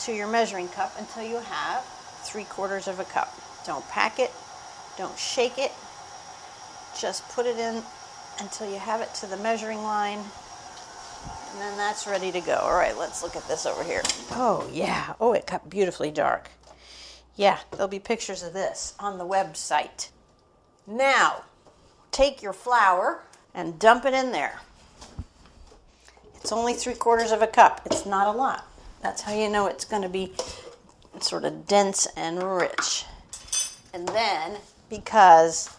to 0.00 0.14
your 0.14 0.28
measuring 0.28 0.68
cup 0.68 0.94
until 0.98 1.24
you 1.24 1.40
have 1.40 1.84
three 2.22 2.44
quarters 2.44 2.86
of 2.86 3.00
a 3.00 3.04
cup. 3.04 3.34
Don't 3.66 3.86
pack 3.88 4.20
it, 4.20 4.30
don't 4.96 5.18
shake 5.18 5.58
it, 5.58 5.72
just 6.98 7.28
put 7.30 7.44
it 7.44 7.58
in 7.58 7.82
until 8.38 8.70
you 8.70 8.78
have 8.78 9.00
it 9.00 9.12
to 9.14 9.26
the 9.26 9.36
measuring 9.36 9.82
line. 9.82 10.20
And 11.52 11.60
then 11.60 11.76
that's 11.76 12.06
ready 12.06 12.30
to 12.30 12.40
go. 12.40 12.54
All 12.54 12.72
right, 12.72 12.96
let's 12.96 13.22
look 13.24 13.34
at 13.34 13.46
this 13.48 13.66
over 13.66 13.82
here. 13.82 14.02
Oh, 14.30 14.70
yeah. 14.72 15.14
Oh, 15.20 15.32
it 15.32 15.46
cut 15.46 15.68
beautifully 15.68 16.12
dark. 16.12 16.48
Yeah, 17.40 17.60
there'll 17.70 17.88
be 17.88 17.98
pictures 17.98 18.42
of 18.42 18.52
this 18.52 18.92
on 19.00 19.16
the 19.16 19.24
website. 19.24 20.10
Now, 20.86 21.44
take 22.10 22.42
your 22.42 22.52
flour 22.52 23.22
and 23.54 23.78
dump 23.78 24.04
it 24.04 24.12
in 24.12 24.30
there. 24.30 24.60
It's 26.34 26.52
only 26.52 26.74
three 26.74 26.92
quarters 26.92 27.32
of 27.32 27.40
a 27.40 27.46
cup. 27.46 27.80
It's 27.86 28.04
not 28.04 28.26
a 28.26 28.36
lot. 28.36 28.66
That's 29.00 29.22
how 29.22 29.32
you 29.32 29.48
know 29.48 29.68
it's 29.68 29.86
going 29.86 30.02
to 30.02 30.08
be 30.10 30.34
sort 31.20 31.46
of 31.46 31.66
dense 31.66 32.06
and 32.14 32.42
rich. 32.42 33.06
And 33.94 34.06
then, 34.08 34.58
because 34.90 35.70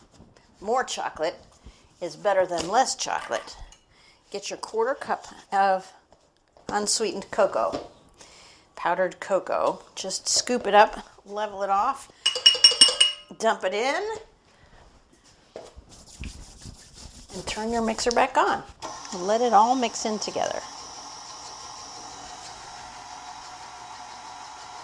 more 0.62 0.84
chocolate 0.84 1.38
is 2.02 2.16
better 2.16 2.48
than 2.48 2.70
less 2.70 2.96
chocolate, 2.96 3.56
get 4.32 4.50
your 4.50 4.58
quarter 4.58 4.96
cup 4.96 5.28
of 5.52 5.94
unsweetened 6.70 7.30
cocoa, 7.30 7.92
powdered 8.82 9.20
cocoa. 9.20 9.80
Just 9.94 10.28
scoop 10.28 10.66
it 10.66 10.74
up, 10.74 11.06
level 11.28 11.62
it 11.62 11.70
off, 11.70 12.12
dump 13.38 13.64
it 13.64 13.76
in, 13.76 14.02
and 17.36 17.46
turn 17.46 17.72
your 17.72 17.84
mixer 17.84 18.10
back 18.10 18.38
on. 18.38 18.64
Let 19.16 19.40
it 19.40 19.54
all 19.54 19.76
mix 19.76 20.04
in 20.08 20.18
together. 20.18 20.60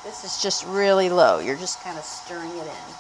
This 0.04 0.24
is 0.24 0.44
just 0.44 0.64
really 0.68 1.10
low. 1.10 1.40
You're 1.40 1.58
just 1.58 1.82
kind 1.82 1.98
of 1.98 2.04
stirring 2.04 2.52
it 2.52 2.68
in. 2.68 2.94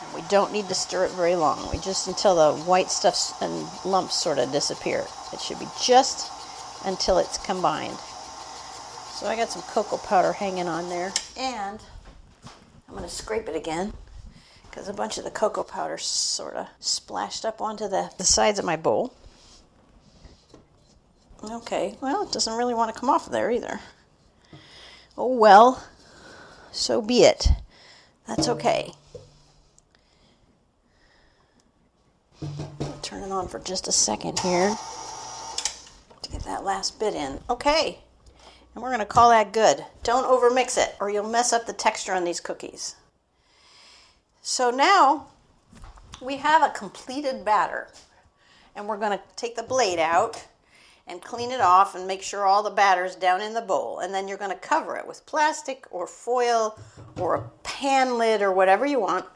And 0.00 0.14
we 0.14 0.22
don't 0.30 0.50
need 0.50 0.66
to 0.68 0.74
stir 0.74 1.04
it 1.04 1.10
very 1.10 1.36
long. 1.36 1.70
We 1.70 1.78
just 1.78 2.08
until 2.08 2.36
the 2.36 2.62
white 2.62 2.90
stuff 2.90 3.36
and 3.42 3.68
lumps 3.84 4.14
sort 4.14 4.38
of 4.38 4.50
disappear. 4.50 5.04
It 5.34 5.40
should 5.40 5.58
be 5.58 5.68
just 5.82 6.32
until 6.86 7.18
it's 7.18 7.36
combined. 7.36 7.98
So 9.14 9.28
I 9.28 9.36
got 9.36 9.48
some 9.48 9.62
cocoa 9.62 9.96
powder 9.98 10.32
hanging 10.32 10.66
on 10.66 10.88
there. 10.88 11.12
And 11.36 11.78
I'm 12.88 12.94
going 12.94 13.04
to 13.04 13.08
scrape 13.08 13.48
it 13.48 13.54
again 13.54 13.92
because 14.68 14.88
a 14.88 14.92
bunch 14.92 15.18
of 15.18 15.24
the 15.24 15.30
cocoa 15.30 15.62
powder 15.62 15.98
sort 15.98 16.54
of 16.54 16.66
splashed 16.80 17.44
up 17.44 17.60
onto 17.60 17.86
the, 17.86 18.10
the 18.18 18.24
sides 18.24 18.58
of 18.58 18.64
my 18.64 18.74
bowl. 18.74 19.14
Okay, 21.44 21.96
well, 22.00 22.24
it 22.24 22.32
doesn't 22.32 22.56
really 22.56 22.74
want 22.74 22.92
to 22.92 22.98
come 22.98 23.08
off 23.08 23.30
there 23.30 23.52
either. 23.52 23.78
Oh 25.16 25.36
well, 25.36 25.84
so 26.72 27.00
be 27.00 27.22
it. 27.22 27.46
That's 28.26 28.48
okay. 28.48 28.90
I'll 32.42 32.98
turn 33.02 33.22
it 33.22 33.30
on 33.30 33.46
for 33.46 33.60
just 33.60 33.86
a 33.86 33.92
second 33.92 34.40
here 34.40 34.74
to 36.22 36.30
get 36.30 36.42
that 36.42 36.64
last 36.64 36.98
bit 36.98 37.14
in. 37.14 37.38
Okay, 37.48 38.00
and 38.74 38.82
we're 38.82 38.90
going 38.90 38.98
to 39.00 39.06
call 39.06 39.30
that 39.30 39.52
good. 39.52 39.84
Don't 40.02 40.26
overmix 40.26 40.76
it 40.76 40.96
or 41.00 41.10
you'll 41.10 41.28
mess 41.28 41.52
up 41.52 41.66
the 41.66 41.72
texture 41.72 42.12
on 42.12 42.24
these 42.24 42.40
cookies. 42.40 42.96
So 44.42 44.70
now 44.70 45.28
we 46.20 46.36
have 46.36 46.62
a 46.62 46.68
completed 46.70 47.44
batter, 47.44 47.88
and 48.76 48.86
we're 48.86 48.98
going 48.98 49.16
to 49.16 49.24
take 49.36 49.56
the 49.56 49.62
blade 49.62 49.98
out 49.98 50.46
and 51.06 51.22
clean 51.22 51.50
it 51.50 51.60
off 51.60 51.94
and 51.94 52.06
make 52.06 52.22
sure 52.22 52.46
all 52.46 52.62
the 52.62 52.70
batter's 52.70 53.16
down 53.16 53.40
in 53.40 53.54
the 53.54 53.60
bowl. 53.60 53.98
And 53.98 54.12
then 54.12 54.26
you're 54.26 54.38
going 54.38 54.50
to 54.50 54.56
cover 54.56 54.96
it 54.96 55.06
with 55.06 55.26
plastic 55.26 55.86
or 55.90 56.06
foil 56.06 56.78
or 57.18 57.34
a 57.34 57.50
pan 57.62 58.16
lid 58.18 58.42
or 58.42 58.52
whatever 58.52 58.86
you 58.86 59.00
want 59.00 59.26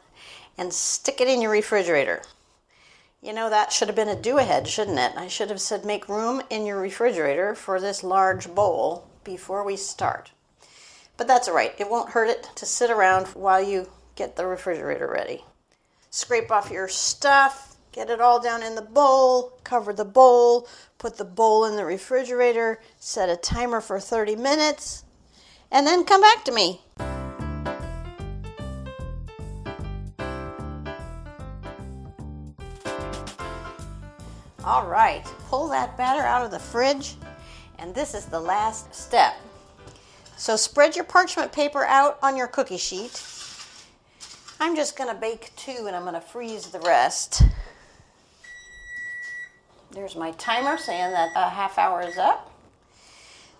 and 0.57 0.73
stick 0.73 1.21
it 1.21 1.27
in 1.27 1.41
your 1.41 1.51
refrigerator. 1.51 2.21
You 3.21 3.33
know, 3.33 3.49
that 3.49 3.71
should 3.71 3.87
have 3.87 3.95
been 3.95 4.09
a 4.09 4.15
do 4.19 4.37
ahead, 4.37 4.67
shouldn't 4.67 4.99
it? 4.99 5.13
I 5.15 5.27
should 5.27 5.49
have 5.49 5.61
said 5.61 5.85
make 5.85 6.07
room 6.07 6.41
in 6.49 6.65
your 6.65 6.79
refrigerator 6.79 7.53
for 7.53 7.79
this 7.79 8.03
large 8.03 8.53
bowl 8.53 9.08
before 9.31 9.63
we 9.63 9.75
start. 9.75 10.31
But 11.17 11.27
that's 11.27 11.47
all 11.47 11.55
right. 11.55 11.73
It 11.77 11.89
won't 11.89 12.11
hurt 12.11 12.29
it 12.29 12.49
to 12.55 12.65
sit 12.65 12.89
around 12.89 13.27
while 13.27 13.61
you 13.61 13.89
get 14.15 14.35
the 14.35 14.45
refrigerator 14.45 15.07
ready. 15.07 15.43
Scrape 16.09 16.51
off 16.51 16.71
your 16.71 16.87
stuff, 16.87 17.69
Get 17.91 18.11
it 18.11 18.21
all 18.21 18.39
down 18.39 18.61
in 18.61 18.75
the 18.75 18.83
bowl, 18.83 19.59
cover 19.63 19.93
the 19.93 20.05
bowl, 20.05 20.67
put 20.99 21.17
the 21.17 21.25
bowl 21.25 21.65
in 21.65 21.75
the 21.75 21.85
refrigerator, 21.85 22.79
set 22.99 23.29
a 23.29 23.35
timer 23.35 23.81
for 23.81 23.99
30 23.99 24.35
minutes, 24.35 25.03
and 25.71 25.87
then 25.87 26.03
come 26.05 26.21
back 26.21 26.45
to 26.45 26.51
me. 26.51 26.81
All 34.63 34.85
right, 34.85 35.25
pull 35.47 35.67
that 35.69 35.97
batter 35.97 36.21
out 36.21 36.45
of 36.45 36.51
the 36.51 36.59
fridge, 36.59 37.15
and 37.79 37.95
this 37.95 38.13
is 38.13 38.25
the 38.25 38.39
last 38.39 38.93
step. 38.93 39.35
So 40.37 40.55
spread 40.55 40.95
your 40.95 41.05
parchment 41.05 41.51
paper 41.51 41.83
out 41.85 42.17
on 42.21 42.37
your 42.37 42.47
cookie 42.47 42.77
sheet. 42.77 43.23
I'm 44.59 44.75
just 44.75 44.97
to 45.13 45.19
bake 45.19 45.51
two 45.55 45.85
and 45.87 45.95
I'm 45.95 46.03
to 46.13 46.21
freeze 46.21 46.67
the 46.67 46.79
rest. 46.81 47.43
There's 49.91 50.15
my 50.15 50.31
timer 50.31 50.77
saying 50.77 51.11
that 51.11 51.31
a 51.35 51.49
half 51.49 51.77
hour 51.77 52.01
is 52.01 52.17
up. 52.17 52.51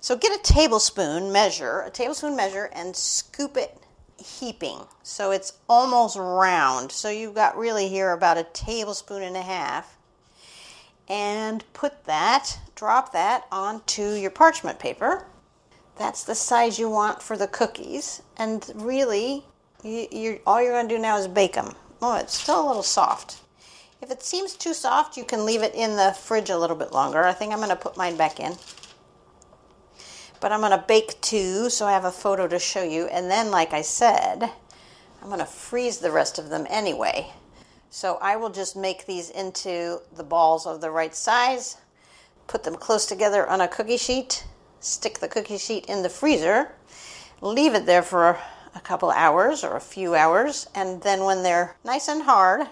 So 0.01 0.15
get 0.15 0.38
a 0.38 0.41
tablespoon 0.41 1.32
measure, 1.32 1.82
a 1.82 1.89
tablespoon 1.89 2.36
measure, 2.36 2.69
and 2.73 2.95
scoop 2.95 3.58
it 3.58 3.77
heaping. 4.17 4.79
So 5.03 5.32
it's 5.32 5.53
almost 5.67 6.17
round. 6.17 6.91
So 6.91 7.10
you've 7.10 7.36
got 7.36 7.58
really 7.58 7.89
here 7.89 8.12
about 8.12 8.38
a 8.38 8.43
tablespoon 8.53 9.23
and 9.23 9.36
a 9.36 9.41
half. 9.41 9.97
And 11.10 11.63
put 11.74 12.06
that, 12.06 12.60
drop 12.76 13.12
that 13.13 13.45
onto 13.52 14.13
your 14.13 14.30
parchment 14.30 14.78
paper. 14.78 15.26
That's 15.98 16.24
the 16.24 16.36
size 16.36 16.80
you 16.80 16.89
want 16.89 17.22
for 17.22 17.36
the 17.36 17.48
cookies. 17.48 18.22
And 18.38 18.69
really, 18.76 19.43
you, 19.84 20.08
you're, 20.12 20.39
all 20.45 20.62
you're 20.62 20.74
going 20.74 20.88
to 20.88 20.95
do 20.95 21.02
now 21.02 21.17
is 21.17 21.28
bake 21.28 21.54
them. 21.54 21.74
Oh, 22.02 22.17
it's 22.17 22.39
still 22.39 22.65
a 22.65 22.67
little 22.67 22.84
soft. 22.84 23.41
If 24.02 24.12
it 24.12 24.24
seems 24.24 24.56
too 24.56 24.74
soft, 24.74 25.17
you 25.17 25.26
can 25.26 25.45
leave 25.45 25.62
it 25.62 25.76
in 25.76 25.98
the 25.98 26.15
fridge 26.17 26.50
a 26.50 26.58
little 26.58 26.76
bit 26.76 26.93
longer. 26.93 27.26
I 27.26 27.34
think 27.34 27.52
I'm 27.52 27.60
going 27.60 27.69
to 27.69 27.76
put 27.76 27.98
mine 27.98 28.15
back 28.15 28.39
in. 28.39 28.56
But 30.39 30.54
I'm 30.54 30.62
going 30.62 30.72
to 30.72 30.86
bake 30.88 31.19
two, 31.19 31.69
so 31.69 31.86
I 31.86 31.91
have 31.91 32.06
a 32.06 32.12
photo 32.12 32.48
to 32.48 32.60
show 32.60 32.84
you. 32.84 33.08
And 33.08 33.30
then, 33.30 33.52
like 33.52 33.74
I 33.74 33.82
said, 33.82 34.50
I'm 35.22 35.28
going 35.28 35.39
to 35.39 35.45
freeze 35.45 35.98
the 35.98 36.12
rest 36.12 36.39
of 36.39 36.50
them 36.50 36.65
anyway. 36.69 37.34
So 37.89 38.17
I 38.21 38.36
will 38.36 38.49
just 38.49 38.75
make 38.75 39.06
these 39.06 39.30
into 39.30 40.02
the 40.15 40.23
balls 40.23 40.67
of 40.67 40.80
the 40.80 40.91
right 40.91 41.15
size, 41.15 41.78
put 42.47 42.63
them 42.63 42.75
close 42.75 43.06
together 43.06 43.47
on 43.47 43.62
a 43.62 43.67
cookie 43.67 43.97
sheet, 43.97 44.45
stick 44.80 45.19
the 45.19 45.28
cookie 45.28 45.58
sheet 45.58 45.86
in 45.88 46.04
the 46.04 46.10
freezer, 46.10 46.71
leave 47.41 47.73
it 47.73 47.86
there 47.86 48.04
for 48.04 48.38
a 48.75 48.80
couple 48.80 49.10
hours 49.10 49.63
or 49.63 49.75
a 49.75 49.82
few 49.82 50.13
hours, 50.13 50.67
and 50.75 51.02
then 51.02 51.23
when 51.23 51.41
they're 51.41 51.75
nice 51.84 52.08
and 52.08 52.23
hard, 52.23 52.67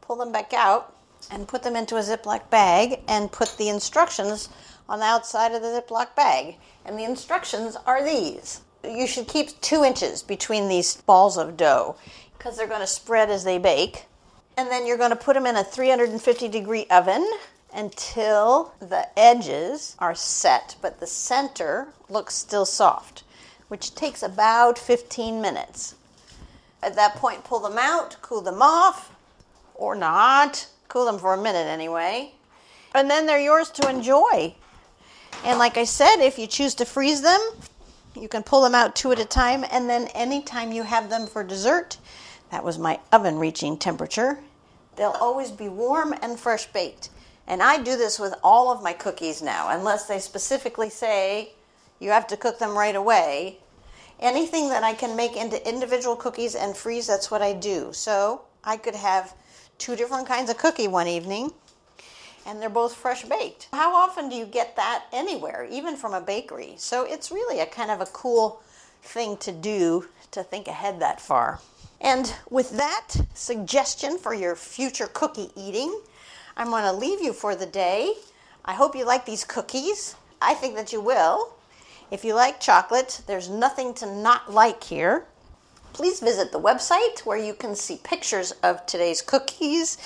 pull 0.00 0.16
them 0.16 0.30
back 0.30 0.52
out 0.52 0.94
and 1.30 1.48
put 1.48 1.62
them 1.62 1.74
into 1.74 1.96
a 1.96 2.00
Ziploc 2.00 2.48
bag 2.50 3.00
and 3.08 3.32
put 3.32 3.56
the 3.56 3.68
instructions 3.68 4.48
on 4.88 5.00
the 5.00 5.04
outside 5.04 5.52
of 5.52 5.62
the 5.62 5.82
Ziploc 5.82 6.14
bag. 6.14 6.56
And 6.84 6.98
the 6.98 7.04
instructions 7.04 7.76
are 7.86 8.04
these. 8.04 8.60
You 8.84 9.06
should 9.06 9.26
keep 9.26 9.60
two 9.60 9.82
inches 9.82 10.22
between 10.22 10.68
these 10.68 10.96
balls 11.02 11.38
of 11.38 11.56
dough 11.56 11.96
because 12.36 12.56
they're 12.56 12.68
going 12.68 12.80
to 12.80 12.86
spread 12.86 13.30
as 13.30 13.44
they 13.44 13.58
bake. 13.58 14.04
And 14.56 14.70
then 14.70 14.86
you're 14.86 14.96
going 14.96 15.10
to 15.10 15.16
put 15.16 15.34
them 15.34 15.46
in 15.46 15.56
a 15.56 15.64
350 15.64 16.48
degree 16.48 16.86
oven 16.90 17.28
until 17.74 18.72
the 18.78 19.06
edges 19.18 19.96
are 19.98 20.14
set, 20.14 20.76
but 20.80 21.00
the 21.00 21.06
center 21.06 21.88
looks 22.08 22.34
still 22.34 22.64
soft, 22.64 23.24
which 23.68 23.94
takes 23.94 24.22
about 24.22 24.78
15 24.78 25.40
minutes. 25.40 25.96
At 26.82 26.94
that 26.94 27.16
point, 27.16 27.44
pull 27.44 27.60
them 27.60 27.78
out, 27.78 28.16
cool 28.22 28.42
them 28.42 28.62
off, 28.62 29.10
or 29.74 29.94
not. 29.94 30.68
Cool 30.88 31.06
them 31.06 31.18
for 31.18 31.34
a 31.34 31.42
minute 31.42 31.66
anyway. 31.66 32.32
And 32.94 33.10
then 33.10 33.26
they're 33.26 33.40
yours 33.40 33.70
to 33.70 33.88
enjoy. 33.88 34.54
And 35.44 35.58
like 35.58 35.76
I 35.76 35.84
said, 35.84 36.16
if 36.20 36.38
you 36.38 36.46
choose 36.46 36.74
to 36.76 36.84
freeze 36.84 37.22
them, 37.22 37.40
you 38.14 38.28
can 38.28 38.44
pull 38.44 38.62
them 38.62 38.74
out 38.74 38.94
two 38.94 39.10
at 39.10 39.18
a 39.18 39.24
time. 39.24 39.64
And 39.70 39.90
then 39.90 40.06
anytime 40.08 40.70
you 40.70 40.84
have 40.84 41.10
them 41.10 41.26
for 41.26 41.42
dessert, 41.42 41.96
that 42.54 42.62
was 42.62 42.78
my 42.78 43.00
oven 43.10 43.36
reaching 43.36 43.76
temperature, 43.76 44.38
they'll 44.94 45.16
always 45.20 45.50
be 45.50 45.68
warm 45.68 46.14
and 46.22 46.38
fresh 46.38 46.66
baked. 46.66 47.10
And 47.48 47.60
I 47.60 47.82
do 47.82 47.96
this 47.96 48.20
with 48.20 48.32
all 48.44 48.70
of 48.70 48.80
my 48.80 48.92
cookies 48.92 49.42
now, 49.42 49.70
unless 49.70 50.06
they 50.06 50.20
specifically 50.20 50.88
say 50.88 51.50
you 51.98 52.10
have 52.10 52.28
to 52.28 52.36
cook 52.36 52.60
them 52.60 52.78
right 52.78 52.94
away. 52.94 53.58
Anything 54.20 54.68
that 54.68 54.84
I 54.84 54.94
can 54.94 55.16
make 55.16 55.36
into 55.36 55.68
individual 55.68 56.14
cookies 56.14 56.54
and 56.54 56.76
freeze, 56.76 57.08
that's 57.08 57.28
what 57.28 57.42
I 57.42 57.54
do. 57.54 57.92
So 57.92 58.42
I 58.62 58.76
could 58.76 58.94
have 58.94 59.34
two 59.76 59.96
different 59.96 60.28
kinds 60.28 60.48
of 60.48 60.56
cookie 60.56 60.86
one 60.86 61.08
evening 61.08 61.50
and 62.46 62.62
they're 62.62 62.70
both 62.70 62.94
fresh 62.94 63.24
baked. 63.24 63.66
How 63.72 63.96
often 63.96 64.28
do 64.28 64.36
you 64.36 64.46
get 64.46 64.76
that 64.76 65.06
anywhere, 65.12 65.66
even 65.68 65.96
from 65.96 66.14
a 66.14 66.20
bakery? 66.20 66.74
So 66.76 67.04
it's 67.04 67.32
really 67.32 67.58
a 67.58 67.66
kind 67.66 67.90
of 67.90 68.00
a 68.00 68.06
cool 68.06 68.62
thing 69.02 69.38
to 69.38 69.50
do 69.50 70.06
to 70.30 70.44
think 70.44 70.68
ahead 70.68 71.00
that 71.00 71.20
far. 71.20 71.58
And 72.04 72.32
with 72.50 72.76
that 72.76 73.08
suggestion 73.34 74.18
for 74.18 74.34
your 74.34 74.54
future 74.54 75.08
cookie 75.12 75.50
eating, 75.56 76.00
I'm 76.56 76.68
going 76.68 76.84
to 76.84 76.92
leave 76.92 77.20
you 77.20 77.32
for 77.32 77.56
the 77.56 77.66
day. 77.66 78.14
I 78.64 78.74
hope 78.74 78.94
you 78.94 79.04
like 79.04 79.24
these 79.24 79.42
cookies. 79.42 80.14
I 80.40 80.54
think 80.54 80.76
that 80.76 80.92
you 80.92 81.00
will. 81.00 81.54
If 82.10 82.24
you 82.24 82.34
like 82.34 82.60
chocolate, 82.60 83.22
there's 83.26 83.48
nothing 83.48 83.94
to 83.94 84.06
not 84.14 84.52
like 84.52 84.84
here 84.84 85.24
please 85.94 86.18
visit 86.18 86.50
the 86.50 86.60
website 86.60 87.20
where 87.20 87.38
you 87.38 87.54
can 87.54 87.76
see 87.76 88.00
pictures 88.02 88.50
of 88.64 88.84
today's 88.84 89.22
cookies 89.22 89.96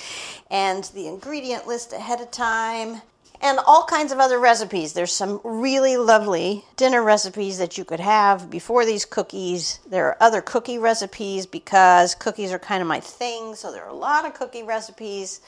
and 0.51 0.83
the 0.93 1.07
ingredient 1.07 1.65
list 1.67 1.93
ahead 1.93 2.21
of 2.21 2.29
time 2.29 3.01
and 3.41 3.59
all 3.65 3.83
kinds 3.85 4.11
of 4.11 4.19
other 4.19 4.39
recipes. 4.39 4.93
There's 4.93 5.11
some 5.11 5.39
really 5.43 5.95
lovely 5.97 6.65
dinner 6.75 7.01
recipes 7.03 7.57
that 7.57 7.77
you 7.77 7.85
could 7.85 7.99
have 7.99 8.49
before 8.49 8.85
these 8.85 9.05
cookies. 9.05 9.79
There 9.87 10.07
are 10.07 10.17
other 10.19 10.41
cookie 10.41 10.77
recipes 10.77 11.45
because 11.45 12.15
cookies 12.15 12.51
are 12.51 12.59
kind 12.59 12.81
of 12.81 12.87
my 12.87 12.99
thing, 12.99 13.55
so 13.55 13.71
there 13.71 13.83
are 13.83 13.89
a 13.89 13.93
lot 13.93 14.25
of 14.25 14.33
cookie 14.33 14.63
recipes. 14.63 15.41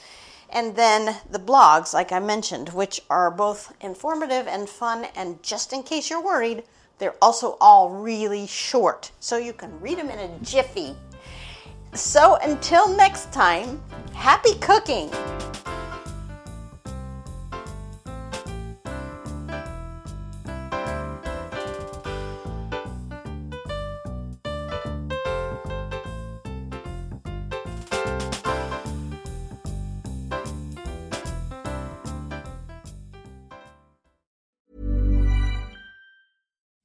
And 0.49 0.75
then 0.75 1.17
the 1.30 1.39
blogs, 1.39 1.93
like 1.93 2.12
I 2.12 2.19
mentioned, 2.19 2.69
which 2.69 3.01
are 3.10 3.32
both 3.32 3.73
informative 3.82 4.47
and 4.47 4.67
fun. 4.67 5.08
And 5.15 5.41
just 5.43 5.73
in 5.73 5.84
case 5.84 6.10
you're 6.10 6.23
worried, 6.23 6.63
they're 6.97 7.15
also 7.21 7.58
all 7.60 7.89
really 7.89 8.45
short, 8.47 9.12
so 9.19 9.38
you 9.38 9.54
can 9.54 9.80
read 9.82 9.97
them 9.97 10.10
in 10.10 10.19
a 10.19 10.39
jiffy. 10.43 10.95
So 11.93 12.38
until 12.43 12.95
next 12.95 13.34
time, 13.34 13.82
happy 14.13 14.56
cooking! 14.60 15.10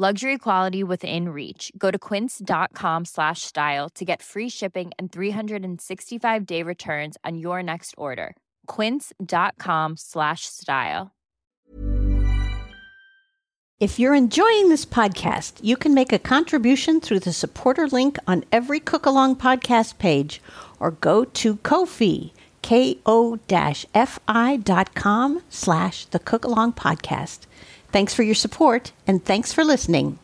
Luxury 0.00 0.38
quality 0.38 0.82
within 0.82 1.28
reach. 1.28 1.70
Go 1.76 1.90
to 1.90 1.98
quince.com 1.98 3.04
slash 3.04 3.42
style 3.42 3.90
to 3.90 4.02
get 4.02 4.22
free 4.22 4.48
shipping 4.48 4.92
and 4.98 5.12
365 5.12 6.46
day 6.46 6.62
returns 6.62 7.18
on 7.22 7.36
your 7.36 7.62
next 7.62 7.94
order. 7.98 8.34
Quince.com 8.66 9.98
slash 9.98 10.46
style. 10.46 11.10
If 13.78 13.98
you're 13.98 14.14
enjoying 14.14 14.70
this 14.70 14.86
podcast, 14.86 15.58
you 15.60 15.76
can 15.76 15.92
make 15.92 16.14
a 16.14 16.18
contribution 16.18 17.02
through 17.02 17.20
the 17.20 17.34
supporter 17.34 17.86
link 17.86 18.16
on 18.26 18.44
every 18.50 18.80
Cook 18.80 19.04
Along 19.04 19.36
podcast 19.36 19.98
page 19.98 20.40
or 20.78 20.92
go 20.92 21.26
to 21.26 21.56
Ko-fi, 21.56 22.32
ko-fi.com 22.62 23.02
slash 25.50 26.04
the 26.06 26.18
Cook 26.18 26.44
Along 26.44 26.72
podcast. 26.72 27.40
Thanks 27.92 28.14
for 28.14 28.22
your 28.22 28.34
support 28.34 28.92
and 29.06 29.24
thanks 29.24 29.52
for 29.52 29.64
listening. 29.64 30.18